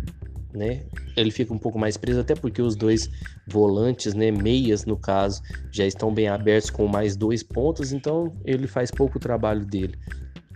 né? 0.52 0.82
ele 1.16 1.30
fica 1.30 1.52
um 1.52 1.58
pouco 1.58 1.78
mais 1.78 1.96
preso, 1.96 2.20
até 2.20 2.34
porque 2.34 2.62
os 2.62 2.74
dois 2.74 3.10
volantes, 3.46 4.14
né, 4.14 4.30
meias 4.30 4.84
no 4.84 4.96
caso, 4.96 5.42
já 5.70 5.86
estão 5.86 6.12
bem 6.12 6.28
abertos 6.28 6.70
com 6.70 6.86
mais 6.86 7.16
dois 7.16 7.42
pontos, 7.42 7.92
então 7.92 8.32
ele 8.44 8.66
faz 8.66 8.90
pouco 8.90 9.18
trabalho 9.18 9.64
dele 9.64 9.98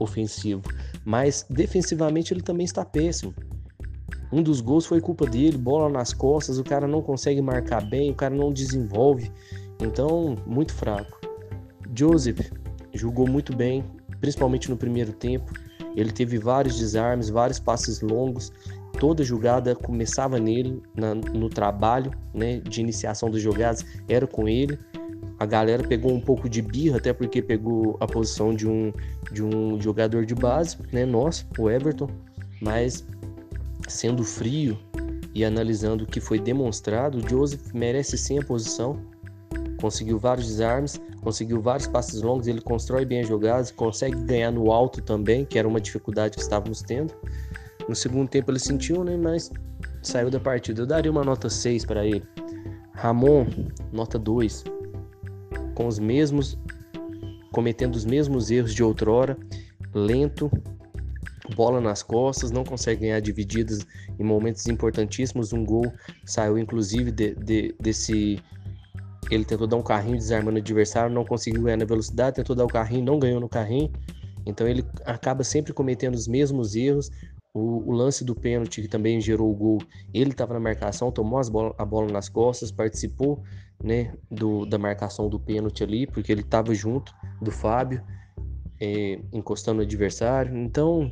ofensivo. 0.00 0.62
Mas 1.04 1.46
defensivamente 1.48 2.32
ele 2.32 2.42
também 2.42 2.64
está 2.64 2.84
péssimo. 2.84 3.34
Um 4.32 4.42
dos 4.42 4.60
gols 4.60 4.86
foi 4.86 5.00
culpa 5.00 5.26
dele, 5.26 5.56
bola 5.56 5.88
nas 5.88 6.12
costas, 6.12 6.58
o 6.58 6.64
cara 6.64 6.88
não 6.88 7.02
consegue 7.02 7.40
marcar 7.40 7.80
bem, 7.82 8.10
o 8.10 8.14
cara 8.14 8.34
não 8.34 8.52
desenvolve. 8.52 9.30
Então, 9.80 10.36
muito 10.46 10.72
fraco. 10.72 11.20
Joseph 11.96 12.50
jogou 12.92 13.28
muito 13.28 13.54
bem, 13.54 13.84
principalmente 14.20 14.68
no 14.68 14.76
primeiro 14.76 15.12
tempo. 15.12 15.52
Ele 15.94 16.10
teve 16.10 16.38
vários 16.38 16.76
desarmes, 16.76 17.28
vários 17.28 17.60
passes 17.60 18.00
longos. 18.00 18.52
Toda 19.04 19.22
jogada 19.22 19.76
começava 19.76 20.38
nele, 20.38 20.82
na, 20.96 21.14
no 21.14 21.50
trabalho 21.50 22.10
né, 22.32 22.60
de 22.60 22.80
iniciação 22.80 23.30
das 23.30 23.42
jogadas, 23.42 23.84
era 24.08 24.26
com 24.26 24.48
ele. 24.48 24.78
A 25.38 25.44
galera 25.44 25.86
pegou 25.86 26.10
um 26.10 26.20
pouco 26.22 26.48
de 26.48 26.62
birra, 26.62 26.96
até 26.96 27.12
porque 27.12 27.42
pegou 27.42 27.98
a 28.00 28.06
posição 28.06 28.54
de 28.54 28.66
um, 28.66 28.90
de 29.30 29.42
um 29.42 29.78
jogador 29.78 30.24
de 30.24 30.34
base, 30.34 30.78
né, 30.90 31.04
nosso, 31.04 31.46
o 31.58 31.68
Everton. 31.68 32.08
Mas 32.62 33.04
Sendo 33.86 34.24
frio 34.24 34.78
e 35.34 35.44
analisando 35.44 36.04
o 36.04 36.06
que 36.06 36.18
foi 36.18 36.38
demonstrado, 36.38 37.18
o 37.18 37.28
Joseph 37.28 37.74
merece 37.74 38.16
sim 38.16 38.38
a 38.38 38.42
posição. 38.42 38.98
Conseguiu 39.82 40.18
vários 40.18 40.46
desarmes, 40.46 40.98
conseguiu 41.20 41.60
vários 41.60 41.86
passes 41.86 42.22
longos, 42.22 42.46
ele 42.46 42.62
constrói 42.62 43.04
bem 43.04 43.20
as 43.20 43.28
jogadas, 43.28 43.70
consegue 43.70 44.16
ganhar 44.24 44.50
no 44.50 44.72
alto 44.72 45.02
também, 45.02 45.44
que 45.44 45.58
era 45.58 45.68
uma 45.68 45.78
dificuldade 45.78 46.36
que 46.36 46.42
estávamos 46.42 46.80
tendo. 46.80 47.12
No 47.88 47.94
segundo 47.94 48.28
tempo 48.28 48.50
ele 48.50 48.58
sentiu, 48.58 49.04
né, 49.04 49.16
mas 49.16 49.50
saiu 50.02 50.30
da 50.30 50.40
partida. 50.40 50.82
Eu 50.82 50.86
daria 50.86 51.10
uma 51.10 51.24
nota 51.24 51.50
6 51.50 51.84
para 51.84 52.06
ele. 52.06 52.22
Ramon, 52.92 53.46
nota 53.92 54.18
2. 54.18 54.64
Com 55.74 55.86
os 55.86 55.98
mesmos 55.98 56.58
cometendo 57.54 57.94
os 57.94 58.04
mesmos 58.04 58.50
erros 58.50 58.74
de 58.74 58.82
outrora, 58.82 59.38
lento, 59.94 60.50
bola 61.54 61.80
nas 61.80 62.02
costas, 62.02 62.50
não 62.50 62.64
consegue 62.64 63.02
ganhar 63.02 63.20
divididas 63.20 63.86
em 64.18 64.24
momentos 64.24 64.66
importantíssimos. 64.66 65.52
Um 65.52 65.64
gol 65.64 65.90
saiu, 66.26 66.58
inclusive, 66.58 67.12
de, 67.12 67.34
de, 67.36 67.74
desse. 67.80 68.42
Ele 69.30 69.44
tentou 69.44 69.66
dar 69.66 69.76
um 69.76 69.82
carrinho 69.82 70.18
desarmando 70.18 70.58
o 70.58 70.60
adversário, 70.60 71.14
não 71.14 71.24
conseguiu 71.24 71.62
ganhar 71.62 71.76
na 71.76 71.84
velocidade, 71.84 72.36
tentou 72.36 72.56
dar 72.56 72.64
o 72.64 72.68
carrinho, 72.68 73.04
não 73.04 73.18
ganhou 73.20 73.40
no 73.40 73.48
carrinho. 73.48 73.90
Então 74.44 74.66
ele 74.66 74.84
acaba 75.06 75.44
sempre 75.44 75.72
cometendo 75.72 76.14
os 76.14 76.26
mesmos 76.26 76.74
erros. 76.74 77.08
O, 77.54 77.88
o 77.88 77.92
lance 77.92 78.24
do 78.24 78.34
pênalti 78.34 78.82
que 78.82 78.88
também 78.88 79.20
gerou 79.20 79.50
o 79.50 79.54
gol, 79.54 79.78
ele 80.12 80.32
estava 80.32 80.54
na 80.54 80.60
marcação, 80.60 81.12
tomou 81.12 81.40
a 81.78 81.84
bola 81.84 82.12
nas 82.12 82.28
costas, 82.28 82.72
participou 82.72 83.42
né, 83.82 84.12
do, 84.30 84.66
da 84.66 84.76
marcação 84.76 85.28
do 85.28 85.38
pênalti 85.38 85.84
ali, 85.84 86.06
porque 86.06 86.32
ele 86.32 86.40
estava 86.40 86.74
junto 86.74 87.14
do 87.40 87.52
Fábio, 87.52 88.02
é, 88.80 89.20
encostando 89.32 89.76
no 89.76 89.82
adversário. 89.82 90.56
Então, 90.56 91.10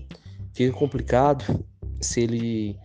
fica 0.52 0.76
complicado 0.76 1.64
se 2.00 2.22
ele 2.22 2.76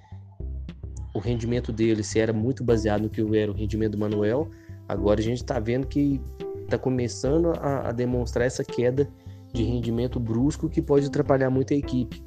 o 1.13 1.19
rendimento 1.19 1.73
dele 1.73 2.03
se 2.03 2.19
era 2.19 2.31
muito 2.31 2.63
baseado 2.63 3.01
no 3.01 3.09
que 3.09 3.21
era 3.35 3.51
o 3.51 3.55
rendimento 3.55 3.93
do 3.93 3.97
Manuel. 3.97 4.51
Agora 4.87 5.19
a 5.19 5.23
gente 5.23 5.37
está 5.37 5.59
vendo 5.59 5.87
que 5.87 6.21
está 6.63 6.77
começando 6.77 7.53
a, 7.59 7.89
a, 7.89 7.91
demonstrar 7.91 8.45
essa 8.45 8.63
queda 8.63 9.09
de 9.51 9.63
rendimento 9.63 10.19
brusco 10.19 10.69
que 10.69 10.81
pode 10.81 11.07
atrapalhar 11.07 11.49
muito 11.49 11.73
a 11.73 11.77
equipe. 11.77 12.21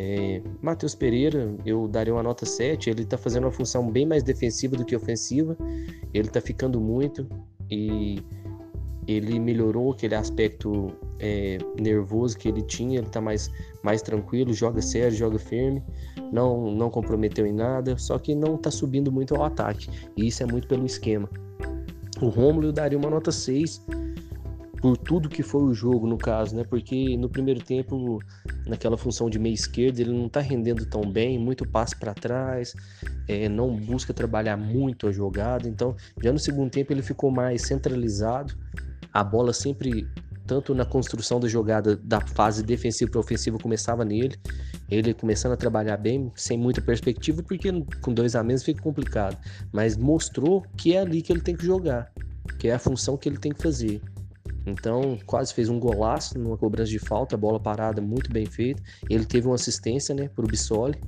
É, 0.00 0.40
Matheus 0.62 0.94
Pereira, 0.94 1.52
eu 1.66 1.88
daria 1.88 2.14
uma 2.14 2.22
nota 2.22 2.46
7. 2.46 2.88
Ele 2.88 3.02
está 3.02 3.18
fazendo 3.18 3.44
uma 3.44 3.50
função 3.50 3.90
bem 3.90 4.06
mais 4.06 4.22
defensiva 4.22 4.76
do 4.76 4.84
que 4.84 4.94
ofensiva. 4.94 5.56
Ele 6.14 6.28
está 6.28 6.40
ficando 6.40 6.80
muito 6.80 7.26
e 7.68 8.22
ele 9.08 9.40
melhorou 9.40 9.90
aquele 9.90 10.14
aspecto 10.14 10.92
é, 11.18 11.58
nervoso 11.80 12.38
que 12.38 12.46
ele 12.46 12.62
tinha, 12.62 12.98
ele 12.98 13.08
está 13.08 13.20
mais, 13.20 13.50
mais 13.82 14.00
tranquilo, 14.00 14.52
joga 14.52 14.80
sério, 14.80 15.16
joga 15.16 15.38
firme, 15.38 15.82
não, 16.30 16.70
não 16.70 16.90
comprometeu 16.90 17.46
em 17.46 17.52
nada, 17.52 17.96
só 17.96 18.18
que 18.18 18.34
não 18.34 18.54
está 18.54 18.70
subindo 18.70 19.10
muito 19.10 19.34
ao 19.34 19.44
ataque, 19.44 19.88
e 20.14 20.26
isso 20.26 20.42
é 20.42 20.46
muito 20.46 20.68
pelo 20.68 20.84
esquema. 20.84 21.28
O 22.20 22.28
Romulo 22.28 22.66
eu 22.66 22.72
daria 22.72 22.98
uma 22.98 23.08
nota 23.08 23.32
6 23.32 23.82
por 24.80 24.96
tudo 24.96 25.28
que 25.28 25.42
foi 25.42 25.62
o 25.62 25.74
jogo, 25.74 26.06
no 26.06 26.16
caso, 26.16 26.54
né? 26.54 26.64
Porque 26.64 27.16
no 27.16 27.28
primeiro 27.28 27.60
tempo, 27.60 28.20
naquela 28.66 28.96
função 28.96 29.28
de 29.28 29.38
meia 29.38 29.54
esquerda, 29.54 30.00
ele 30.00 30.12
não 30.12 30.26
está 30.26 30.40
rendendo 30.40 30.86
tão 30.86 31.02
bem, 31.02 31.38
muito 31.38 31.66
passe 31.68 31.96
para 31.96 32.14
trás, 32.14 32.74
é, 33.26 33.48
não 33.48 33.74
busca 33.74 34.14
trabalhar 34.14 34.56
muito 34.56 35.08
a 35.08 35.12
jogada. 35.12 35.68
Então, 35.68 35.96
já 36.22 36.32
no 36.32 36.38
segundo 36.38 36.70
tempo, 36.70 36.92
ele 36.92 37.02
ficou 37.02 37.30
mais 37.30 37.62
centralizado, 37.62 38.54
a 39.12 39.24
bola 39.24 39.52
sempre, 39.52 40.06
tanto 40.46 40.74
na 40.74 40.84
construção 40.84 41.40
da 41.40 41.48
jogada 41.48 41.96
da 41.96 42.20
fase 42.20 42.62
defensiva 42.62 43.10
para 43.10 43.20
ofensiva, 43.20 43.58
começava 43.58 44.04
nele. 44.04 44.36
Ele 44.88 45.12
começando 45.12 45.52
a 45.52 45.56
trabalhar 45.56 45.96
bem, 45.96 46.30
sem 46.34 46.56
muita 46.56 46.80
perspectiva, 46.80 47.42
porque 47.42 47.68
com 48.00 48.14
dois 48.14 48.36
a 48.36 48.42
menos 48.42 48.62
fica 48.62 48.80
complicado. 48.80 49.36
Mas 49.72 49.96
mostrou 49.96 50.64
que 50.76 50.94
é 50.94 51.00
ali 51.00 51.20
que 51.20 51.32
ele 51.32 51.40
tem 51.40 51.56
que 51.56 51.66
jogar, 51.66 52.10
que 52.58 52.68
é 52.68 52.74
a 52.74 52.78
função 52.78 53.16
que 53.16 53.28
ele 53.28 53.38
tem 53.38 53.52
que 53.52 53.62
fazer. 53.62 54.00
Então, 54.68 55.18
quase 55.26 55.54
fez 55.54 55.68
um 55.68 55.78
golaço 55.78 56.38
numa 56.38 56.56
cobrança 56.56 56.90
de 56.90 56.98
falta, 56.98 57.36
bola 57.36 57.58
parada 57.58 58.00
muito 58.00 58.30
bem 58.30 58.46
feita. 58.46 58.82
Ele 59.08 59.24
teve 59.24 59.46
uma 59.46 59.54
assistência, 59.54 60.14
né, 60.14 60.28
para 60.28 60.44
o 60.44 60.48
Bissoli. 60.48 60.98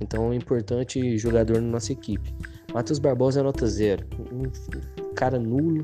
Então, 0.00 0.24
é 0.24 0.28
um 0.28 0.34
importante 0.34 1.18
jogador 1.18 1.60
na 1.60 1.68
nossa 1.68 1.92
equipe. 1.92 2.34
Matheus 2.72 2.98
Barbosa 2.98 3.40
é 3.40 3.42
nota 3.42 3.66
zero. 3.66 4.06
Um 4.32 5.14
cara 5.14 5.38
nulo, 5.38 5.82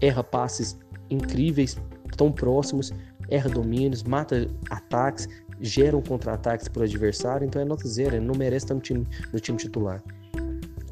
erra 0.00 0.22
passes 0.22 0.78
incríveis, 1.10 1.76
tão 2.16 2.30
próximos, 2.30 2.92
erra 3.30 3.48
domínios, 3.48 4.02
mata 4.02 4.46
ataques, 4.70 5.28
gera 5.60 5.96
um 5.96 6.02
contra-ataques 6.02 6.68
para 6.68 6.80
o 6.80 6.84
adversário, 6.84 7.46
então 7.46 7.60
é 7.60 7.64
nota 7.64 7.86
zero, 7.88 8.16
ele 8.16 8.24
não 8.24 8.34
merece 8.34 8.66
estar 8.66 8.74
no 8.74 8.80
time, 8.80 9.06
no 9.32 9.40
time 9.40 9.58
titular. 9.58 10.02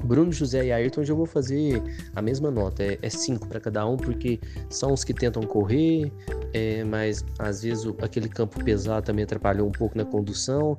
Bruno, 0.07 0.33
José 0.33 0.67
e 0.67 0.73
Ayrton 0.73 1.05
já 1.05 1.15
vou 1.15 1.27
fazer 1.27 1.83
a 2.15 2.23
mesma 2.23 2.51
nota, 2.51 2.83
é 2.83 3.11
5 3.11 3.47
para 3.49 3.61
cada 3.61 3.87
um, 3.87 3.97
porque 3.97 4.41
são 4.71 4.93
os 4.93 5.05
que 5.05 5.13
tentam 5.13 5.43
correr, 5.43 6.13
é, 6.53 6.85
mas 6.85 7.25
às 7.39 7.63
vezes 7.63 7.85
o, 7.85 7.97
aquele 8.01 8.29
campo 8.29 8.63
pesado 8.65 9.05
também 9.05 9.25
atrapalhou 9.25 9.69
um 9.69 9.73
pouco 9.73 9.97
na 9.99 10.05
condução, 10.05 10.79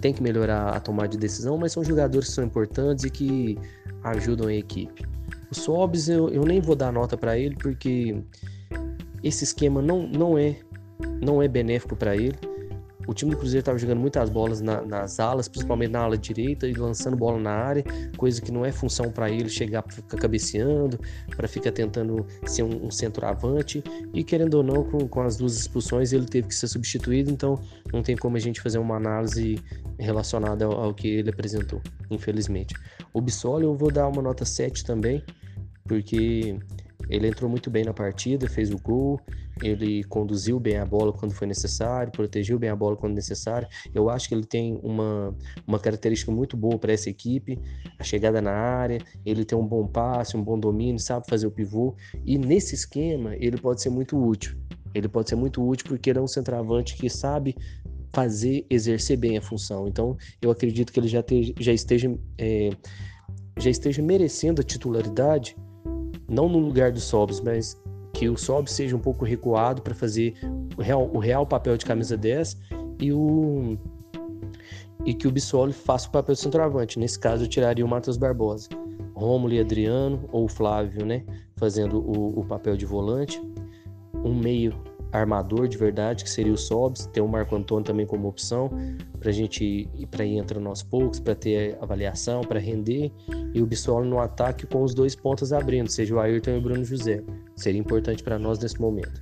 tem 0.00 0.12
que 0.12 0.22
melhorar 0.22 0.70
a 0.70 0.80
tomada 0.80 1.08
de 1.08 1.18
decisão, 1.18 1.58
mas 1.58 1.72
são 1.72 1.84
jogadores 1.84 2.28
que 2.28 2.34
são 2.34 2.44
importantes 2.44 3.04
e 3.04 3.10
que 3.10 3.58
ajudam 4.04 4.48
a 4.48 4.54
equipe. 4.54 5.04
O 5.50 5.54
Sobs 5.54 6.08
eu, 6.08 6.28
eu 6.28 6.44
nem 6.44 6.60
vou 6.60 6.76
dar 6.76 6.92
nota 6.92 7.16
para 7.16 7.38
ele 7.38 7.56
porque 7.56 8.22
esse 9.22 9.44
esquema 9.44 9.82
não, 9.82 10.06
não 10.06 10.38
é 10.38 10.56
não 11.20 11.42
é 11.42 11.48
benéfico 11.48 11.96
para 11.96 12.16
ele. 12.16 12.36
O 13.08 13.14
time 13.14 13.30
do 13.30 13.38
Cruzeiro 13.38 13.60
estava 13.60 13.78
jogando 13.78 14.00
muitas 14.00 14.28
bolas 14.28 14.60
na, 14.60 14.82
nas 14.82 15.18
alas, 15.18 15.48
principalmente 15.48 15.90
na 15.92 16.00
ala 16.00 16.18
direita, 16.18 16.68
e 16.68 16.74
lançando 16.74 17.16
bola 17.16 17.40
na 17.40 17.50
área, 17.50 17.82
coisa 18.18 18.38
que 18.42 18.52
não 18.52 18.66
é 18.66 18.70
função 18.70 19.10
para 19.10 19.30
ele 19.30 19.48
chegar 19.48 19.82
para 19.82 19.94
ficar 19.94 20.18
cabeceando, 20.18 21.00
para 21.34 21.48
ficar 21.48 21.72
tentando 21.72 22.26
ser 22.44 22.64
um, 22.64 22.84
um 22.84 22.90
centroavante. 22.90 23.82
E 24.12 24.22
querendo 24.22 24.56
ou 24.56 24.62
não, 24.62 24.84
com, 24.84 25.08
com 25.08 25.22
as 25.22 25.38
duas 25.38 25.58
expulsões, 25.58 26.12
ele 26.12 26.26
teve 26.26 26.48
que 26.48 26.54
ser 26.54 26.68
substituído, 26.68 27.30
então 27.30 27.58
não 27.90 28.02
tem 28.02 28.14
como 28.14 28.36
a 28.36 28.40
gente 28.40 28.60
fazer 28.60 28.76
uma 28.76 28.96
análise 28.96 29.58
relacionada 29.98 30.66
ao, 30.66 30.72
ao 30.72 30.94
que 30.94 31.08
ele 31.08 31.30
apresentou, 31.30 31.80
infelizmente. 32.10 32.74
O 33.14 33.22
Bissoli 33.22 33.64
eu 33.64 33.74
vou 33.74 33.90
dar 33.90 34.06
uma 34.06 34.20
nota 34.20 34.44
7 34.44 34.84
também, 34.84 35.24
porque 35.84 36.58
ele 37.08 37.26
entrou 37.26 37.50
muito 37.50 37.70
bem 37.70 37.84
na 37.84 37.94
partida, 37.94 38.46
fez 38.50 38.70
o 38.70 38.78
gol, 38.78 39.18
ele 39.62 40.04
conduziu 40.04 40.58
bem 40.58 40.76
a 40.76 40.86
bola 40.86 41.12
quando 41.12 41.32
foi 41.32 41.46
necessário, 41.46 42.12
protegeu 42.12 42.58
bem 42.58 42.70
a 42.70 42.76
bola 42.76 42.96
quando 42.96 43.14
necessário. 43.14 43.68
Eu 43.94 44.08
acho 44.10 44.28
que 44.28 44.34
ele 44.34 44.44
tem 44.44 44.78
uma, 44.82 45.34
uma 45.66 45.78
característica 45.78 46.30
muito 46.30 46.56
boa 46.56 46.78
para 46.78 46.92
essa 46.92 47.10
equipe, 47.10 47.58
a 47.98 48.04
chegada 48.04 48.40
na 48.40 48.52
área, 48.52 48.98
ele 49.24 49.44
tem 49.44 49.56
um 49.56 49.66
bom 49.66 49.86
passe, 49.86 50.36
um 50.36 50.42
bom 50.42 50.58
domínio, 50.58 50.98
sabe 50.98 51.26
fazer 51.28 51.46
o 51.46 51.50
pivô, 51.50 51.94
e 52.24 52.38
nesse 52.38 52.74
esquema 52.74 53.34
ele 53.36 53.56
pode 53.56 53.82
ser 53.82 53.90
muito 53.90 54.16
útil. 54.16 54.56
Ele 54.94 55.08
pode 55.08 55.28
ser 55.28 55.36
muito 55.36 55.66
útil 55.66 55.86
porque 55.88 56.10
ele 56.10 56.18
é 56.18 56.22
um 56.22 56.26
centroavante 56.26 56.96
que 56.96 57.10
sabe 57.10 57.54
fazer, 58.12 58.64
exercer 58.70 59.18
bem 59.18 59.36
a 59.36 59.42
função. 59.42 59.86
Então, 59.86 60.16
eu 60.40 60.50
acredito 60.50 60.92
que 60.92 60.98
ele 60.98 61.08
já, 61.08 61.22
te, 61.22 61.54
já 61.60 61.72
esteja 61.72 62.10
é, 62.38 62.70
já 63.58 63.70
esteja 63.70 64.02
merecendo 64.02 64.60
a 64.60 64.64
titularidade 64.64 65.56
não 66.28 66.48
no 66.48 66.58
lugar 66.58 66.92
do 66.92 67.00
Sobs, 67.00 67.40
mas 67.40 67.80
que 68.18 68.28
o 68.28 68.36
Sobs 68.36 68.72
seja 68.72 68.96
um 68.96 68.98
pouco 68.98 69.24
recuado 69.24 69.80
para 69.80 69.94
fazer 69.94 70.34
o 70.76 70.82
real, 70.82 71.08
o 71.14 71.18
real 71.20 71.46
papel 71.46 71.76
de 71.76 71.86
camisa 71.86 72.16
10 72.16 72.58
e 72.98 73.12
o 73.12 73.78
e 75.06 75.14
que 75.14 75.28
o 75.28 75.30
Bissoli 75.30 75.72
faça 75.72 76.08
o 76.08 76.10
papel 76.10 76.34
de 76.34 76.40
centroavante. 76.40 76.98
Nesse 76.98 77.16
caso, 77.16 77.44
eu 77.44 77.48
tiraria 77.48 77.84
o 77.84 77.88
Matheus 77.88 78.16
Barbosa. 78.16 78.68
Rômulo 79.14 79.54
e 79.54 79.60
Adriano, 79.60 80.28
ou 80.32 80.48
Flávio, 80.48 81.06
né? 81.06 81.24
Fazendo 81.56 82.00
o, 82.00 82.40
o, 82.40 82.44
papel 82.44 82.76
de 82.76 82.84
volante. 82.84 83.40
Um 84.24 84.34
meio 84.34 84.74
armador 85.12 85.68
de 85.68 85.78
verdade, 85.78 86.24
que 86.24 86.30
seria 86.30 86.52
o 86.52 86.58
Sobs. 86.58 87.06
Tem 87.06 87.22
o 87.22 87.28
Marco 87.28 87.54
Antônio 87.54 87.84
também 87.84 88.04
como 88.04 88.26
opção. 88.26 88.68
para 89.20 89.30
a 89.30 89.32
gente 89.32 89.88
para 90.10 90.24
ir 90.24 90.38
entrando 90.38 90.68
aos 90.68 90.82
poucos, 90.82 91.20
para 91.20 91.36
ter 91.36 91.78
avaliação, 91.80 92.40
para 92.40 92.58
render, 92.58 93.12
e 93.54 93.62
o 93.62 93.66
Bissoli 93.66 94.08
no 94.08 94.18
ataque 94.18 94.66
com 94.66 94.82
os 94.82 94.92
dois 94.92 95.14
pontas 95.14 95.52
abrindo, 95.52 95.88
seja 95.88 96.16
o 96.16 96.18
Ayrton 96.18 96.50
e 96.50 96.58
o 96.58 96.60
Bruno 96.60 96.84
José. 96.84 97.22
Seria 97.58 97.80
importante 97.80 98.22
para 98.22 98.38
nós 98.38 98.60
nesse 98.60 98.80
momento. 98.80 99.20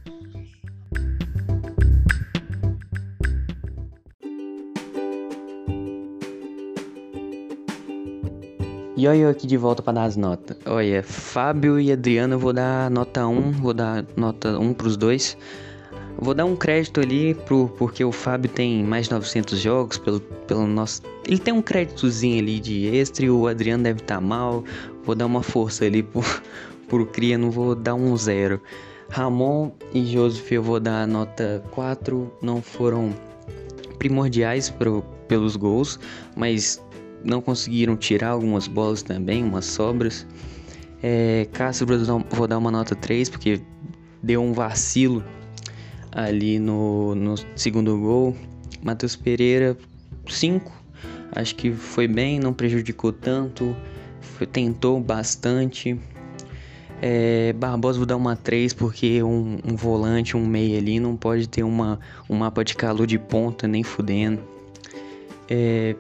E 8.95 9.09
olha 9.09 9.17
eu 9.17 9.31
aqui 9.31 9.47
de 9.47 9.57
volta 9.57 9.83
para 9.83 9.95
dar 9.95 10.05
as 10.05 10.17
notas. 10.17 10.57
Olha, 10.67 11.03
Fábio 11.03 11.81
e 11.81 11.91
Adriano 11.91 12.35
eu 12.35 12.39
vou 12.39 12.53
dar 12.53 12.91
nota 12.91 13.27
1, 13.27 13.53
vou 13.53 13.73
dar 13.73 14.05
nota 14.17 14.59
1 14.59 14.75
pros 14.75 14.99
dois. 14.99 15.37
Vou 16.19 16.35
dar 16.35 16.45
um 16.45 16.57
crédito 16.57 17.01
ali 17.01 17.35
pro, 17.35 17.69
porque 17.79 18.05
o 18.05 18.13
Fábio 18.13 18.51
tem 18.51 18.85
mais 18.85 19.07
de 19.07 19.13
900 19.13 19.59
jogos 19.59 19.97
pelo, 19.97 20.21
pelo 20.21 20.67
nosso. 20.67 21.03
Ele 21.27 21.39
tem 21.39 21.55
um 21.55 21.63
créditozinho 21.63 22.39
ali 22.39 22.61
de 22.61 22.87
extra 22.87 23.25
e 23.25 23.31
o 23.31 23.47
Adriano 23.47 23.83
deve 23.83 24.01
estar 24.01 24.17
tá 24.17 24.21
mal. 24.21 24.63
Vou 25.05 25.15
dar 25.15 25.27
uma 25.27 25.43
força 25.43 25.85
ali 25.85 26.03
pro, 26.03 26.23
pro 26.89 27.07
Cria, 27.07 27.37
não 27.37 27.51
vou 27.51 27.75
dar 27.75 27.95
um 27.95 28.17
zero. 28.17 28.61
Ramon 29.09 29.71
e 29.95 30.05
Joseph 30.05 30.51
eu 30.51 30.63
vou 30.63 30.81
dar 30.81 31.07
nota 31.07 31.63
4, 31.71 32.33
não 32.43 32.61
foram 32.61 33.15
primordiais 33.99 34.69
pro, 34.69 35.03
pelos 35.29 35.57
gols, 35.57 35.99
mas 36.35 36.83
não 37.25 37.41
conseguiram 37.41 37.97
tirar 37.97 38.31
algumas 38.31 38.67
bolas 38.67 39.03
também, 39.03 39.43
umas 39.45 39.65
sobras. 39.65 40.27
É, 41.03 41.47
Castro 41.53 41.87
vou 42.31 42.47
dar 42.47 42.59
uma 42.59 42.71
nota 42.71 42.95
3 42.95 43.29
porque 43.31 43.61
deu 44.23 44.43
um 44.43 44.53
vacilo 44.53 45.23
ali 46.13 46.59
no, 46.59 47.15
no 47.15 47.35
segundo 47.55 47.99
gol. 47.99 48.37
Matheus 48.83 49.17
Pereira, 49.17 49.77
5. 50.27 50.73
Acho 51.33 51.55
que 51.55 51.73
foi 51.73 52.09
bem, 52.09 52.41
não 52.41 52.53
prejudicou 52.53 53.13
tanto. 53.13 53.77
Foi, 54.21 54.47
tentou 54.47 55.01
bastante. 55.01 55.99
É, 57.03 57.53
Barbosa 57.53 57.99
vou 57.99 58.07
dar 58.07 58.17
uma 58.17 58.35
3 58.35 58.73
porque 58.73 59.23
um, 59.23 59.59
um, 59.65 59.77
volante, 59.77 60.37
um 60.37 60.47
meia 60.47 60.79
ali 60.79 60.99
não 60.99 61.17
pode 61.17 61.49
ter 61.49 61.63
uma, 61.63 62.01
um 62.29 62.35
mapa 62.35 62.65
de 62.65 62.75
calor 62.75 63.07
de 63.07 63.19
ponta 63.19 63.69
nem 63.69 63.83
fudendo. 63.83 64.41
É, 65.49 65.95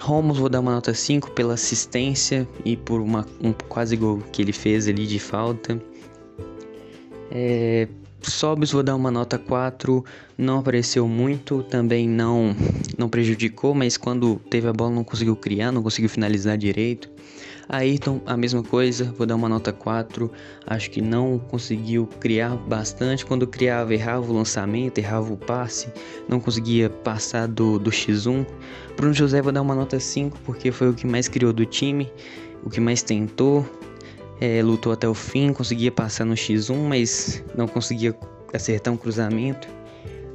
Romos 0.00 0.38
vou 0.38 0.48
dar 0.48 0.60
uma 0.60 0.72
nota 0.72 0.92
5 0.92 1.30
pela 1.30 1.54
assistência 1.54 2.46
e 2.64 2.76
por 2.76 3.00
uma, 3.00 3.26
um 3.42 3.52
quase 3.52 3.96
gol 3.96 4.22
que 4.30 4.42
ele 4.42 4.52
fez 4.52 4.86
ali 4.86 5.06
de 5.06 5.18
falta. 5.18 5.80
É, 7.30 7.88
Sobis 8.22 8.72
vou 8.72 8.82
dar 8.82 8.96
uma 8.96 9.10
nota 9.10 9.38
4, 9.38 10.04
não 10.36 10.58
apareceu 10.58 11.06
muito, 11.06 11.62
também 11.62 12.08
não 12.08 12.54
não 12.98 13.08
prejudicou, 13.08 13.74
mas 13.74 13.96
quando 13.96 14.36
teve 14.50 14.66
a 14.68 14.72
bola 14.72 14.90
não 14.90 15.04
conseguiu 15.04 15.36
criar, 15.36 15.70
não 15.70 15.82
conseguiu 15.82 16.10
finalizar 16.10 16.58
direito. 16.58 17.08
Ayrton, 17.68 18.20
a 18.24 18.36
mesma 18.36 18.62
coisa, 18.62 19.12
vou 19.16 19.26
dar 19.26 19.34
uma 19.34 19.48
nota 19.48 19.72
4, 19.72 20.30
acho 20.66 20.90
que 20.90 21.00
não 21.00 21.38
conseguiu 21.38 22.06
criar 22.20 22.56
bastante, 22.56 23.26
quando 23.26 23.46
criava 23.46 23.92
errava 23.92 24.30
o 24.30 24.32
lançamento, 24.32 24.98
errava 24.98 25.32
o 25.32 25.36
passe, 25.36 25.88
não 26.28 26.38
conseguia 26.38 26.88
passar 26.88 27.48
do, 27.48 27.78
do 27.78 27.90
X1. 27.90 28.46
Bruno 28.96 29.12
José 29.12 29.42
vou 29.42 29.50
dar 29.50 29.62
uma 29.62 29.74
nota 29.74 29.98
5, 29.98 30.38
porque 30.44 30.70
foi 30.70 30.90
o 30.90 30.94
que 30.94 31.06
mais 31.06 31.26
criou 31.26 31.52
do 31.52 31.66
time, 31.66 32.10
o 32.64 32.70
que 32.70 32.80
mais 32.80 33.02
tentou, 33.02 33.66
é, 34.40 34.62
lutou 34.62 34.92
até 34.92 35.08
o 35.08 35.14
fim, 35.14 35.52
conseguia 35.52 35.90
passar 35.90 36.24
no 36.24 36.34
X1, 36.34 36.76
mas 36.76 37.42
não 37.56 37.66
conseguia 37.66 38.16
acertar 38.54 38.94
um 38.94 38.96
cruzamento 38.96 39.68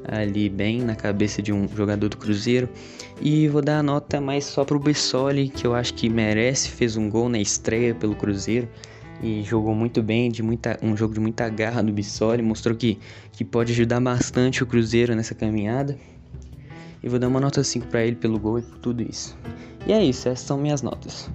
ali 0.08 0.50
bem 0.50 0.82
na 0.82 0.96
cabeça 0.96 1.42
de 1.42 1.52
um 1.52 1.68
jogador 1.68 2.10
do 2.10 2.18
Cruzeiro. 2.18 2.70
E 3.22 3.48
vou 3.48 3.62
dar 3.62 3.80
a 3.80 3.84
nota 3.84 4.20
mais 4.20 4.46
só 4.46 4.66
pro 4.66 4.80
Bissoli, 4.80 5.50
que 5.50 5.66
eu 5.66 5.76
acho 5.76 5.94
que 5.94 6.10
merece, 6.10 6.70
fez 6.70 6.98
um 6.98 7.10
gol 7.10 7.30
na 7.30 7.40
estreia 7.40 7.94
pelo 7.94 8.16
Cruzeiro 8.16 8.68
e 9.22 9.44
jogou 9.44 9.76
muito 9.76 10.02
bem, 10.02 10.32
de 10.32 10.42
muita, 10.42 10.80
um 10.82 10.98
jogo 10.98 11.14
de 11.14 11.20
muita 11.20 11.48
garra 11.48 11.84
do 11.84 11.94
Bissoli, 11.94 12.42
mostrou 12.42 12.76
que, 12.76 12.98
que 13.32 13.46
pode 13.46 13.72
ajudar 13.72 14.00
bastante 14.00 14.64
o 14.64 14.66
Cruzeiro 14.66 15.16
nessa 15.16 15.36
caminhada. 15.36 15.98
E 17.04 17.10
vou 17.10 17.20
dar 17.20 17.28
uma 17.28 17.40
nota 17.40 17.64
5 17.64 17.88
para 17.88 18.04
ele 18.04 18.16
pelo 18.16 18.40
gol 18.40 18.60
e 18.60 18.62
por 18.62 18.78
tudo 18.80 19.02
isso. 19.04 19.38
E 19.86 19.94
é 19.94 20.04
isso, 20.04 20.28
essas 20.28 20.46
são 20.46 20.58
minhas 20.58 20.82
notas. 20.82 21.30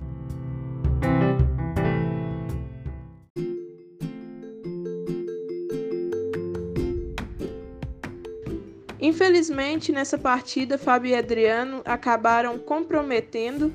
Infelizmente, 9.17 9.93
nessa 9.93 10.19
partida, 10.19 10.77
Fábio 10.77 11.13
e 11.13 11.15
Adriano 11.15 11.81
acabaram 11.87 12.59
comprometendo. 12.59 13.73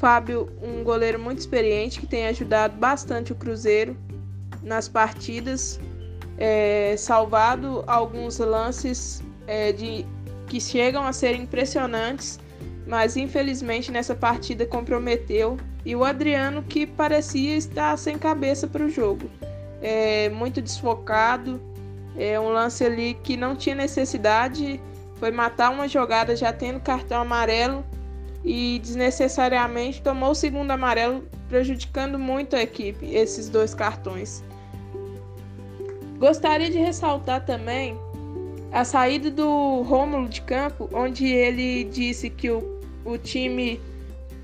Fábio, 0.00 0.48
um 0.60 0.82
goleiro 0.82 1.16
muito 1.16 1.38
experiente 1.38 2.00
que 2.00 2.08
tem 2.08 2.26
ajudado 2.26 2.76
bastante 2.76 3.30
o 3.30 3.36
Cruzeiro 3.36 3.96
nas 4.60 4.88
partidas, 4.88 5.78
é, 6.36 6.96
salvado 6.98 7.84
alguns 7.86 8.40
lances 8.40 9.22
é, 9.46 9.70
de, 9.70 10.04
que 10.48 10.60
chegam 10.60 11.06
a 11.06 11.12
ser 11.12 11.36
impressionantes, 11.36 12.40
mas 12.84 13.16
infelizmente 13.16 13.92
nessa 13.92 14.16
partida 14.16 14.66
comprometeu. 14.66 15.56
E 15.84 15.94
o 15.94 16.04
Adriano, 16.04 16.64
que 16.64 16.84
parecia 16.84 17.56
estar 17.56 17.96
sem 17.96 18.18
cabeça 18.18 18.66
para 18.66 18.84
o 18.84 18.90
jogo, 18.90 19.30
é, 19.80 20.28
muito 20.30 20.60
desfocado, 20.60 21.60
é 22.18 22.38
um 22.38 22.48
lance 22.48 22.84
ali 22.84 23.14
que 23.22 23.36
não 23.36 23.54
tinha 23.54 23.74
necessidade, 23.74 24.80
foi 25.16 25.30
matar 25.30 25.70
uma 25.70 25.86
jogada 25.86 26.34
já 26.34 26.52
tendo 26.52 26.80
cartão 26.80 27.20
amarelo 27.20 27.84
e 28.44 28.78
desnecessariamente 28.80 30.02
tomou 30.02 30.30
o 30.30 30.34
segundo 30.34 30.70
amarelo, 30.70 31.24
prejudicando 31.48 32.18
muito 32.18 32.56
a 32.56 32.62
equipe, 32.62 33.06
esses 33.06 33.48
dois 33.48 33.74
cartões. 33.74 34.42
Gostaria 36.18 36.68
de 36.68 36.78
ressaltar 36.78 37.44
também 37.44 37.96
a 38.72 38.84
saída 38.84 39.30
do 39.30 39.82
Rômulo 39.82 40.28
de 40.28 40.42
campo, 40.42 40.88
onde 40.92 41.26
ele 41.26 41.84
disse 41.84 42.28
que 42.28 42.50
o, 42.50 42.80
o 43.04 43.16
time 43.16 43.80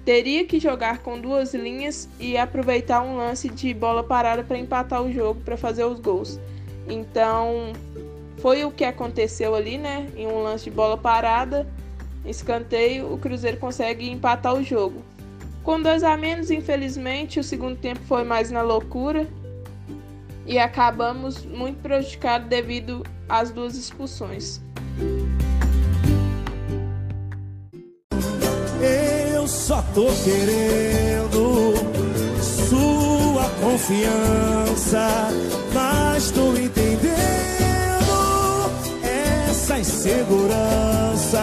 teria 0.04 0.44
que 0.44 0.60
jogar 0.60 0.98
com 0.98 1.18
duas 1.18 1.54
linhas 1.54 2.08
e 2.20 2.36
aproveitar 2.36 3.02
um 3.02 3.16
lance 3.16 3.48
de 3.48 3.72
bola 3.74 4.04
parada 4.04 4.44
para 4.44 4.58
empatar 4.58 5.02
o 5.02 5.12
jogo, 5.12 5.40
para 5.40 5.56
fazer 5.56 5.84
os 5.84 5.98
gols. 5.98 6.38
Então, 6.88 7.72
foi 8.38 8.64
o 8.64 8.70
que 8.70 8.84
aconteceu 8.84 9.54
ali, 9.54 9.78
né? 9.78 10.08
Em 10.16 10.26
um 10.26 10.42
lance 10.42 10.64
de 10.64 10.70
bola 10.70 10.96
parada, 10.96 11.66
escanteio, 12.24 13.12
o 13.12 13.18
Cruzeiro 13.18 13.56
consegue 13.56 14.10
empatar 14.10 14.54
o 14.54 14.62
jogo. 14.62 15.02
Com 15.62 15.80
dois 15.80 16.02
a 16.02 16.16
menos, 16.16 16.50
infelizmente, 16.50 17.40
o 17.40 17.44
segundo 17.44 17.76
tempo 17.76 18.00
foi 18.06 18.22
mais 18.22 18.50
na 18.50 18.60
loucura 18.60 19.26
e 20.46 20.58
acabamos 20.58 21.44
muito 21.44 21.80
prejudicados 21.80 22.48
devido 22.48 23.02
às 23.28 23.50
duas 23.50 23.76
expulsões. 23.76 24.60
Eu 29.32 29.46
só 29.46 29.82
tô 29.94 30.06
querendo 30.22 31.74
sua 32.42 33.03
confiança 33.64 35.08
mas 35.72 36.30
tô 36.30 36.52
entendendo 36.54 37.10
essa 39.02 39.78
insegurança 39.78 41.40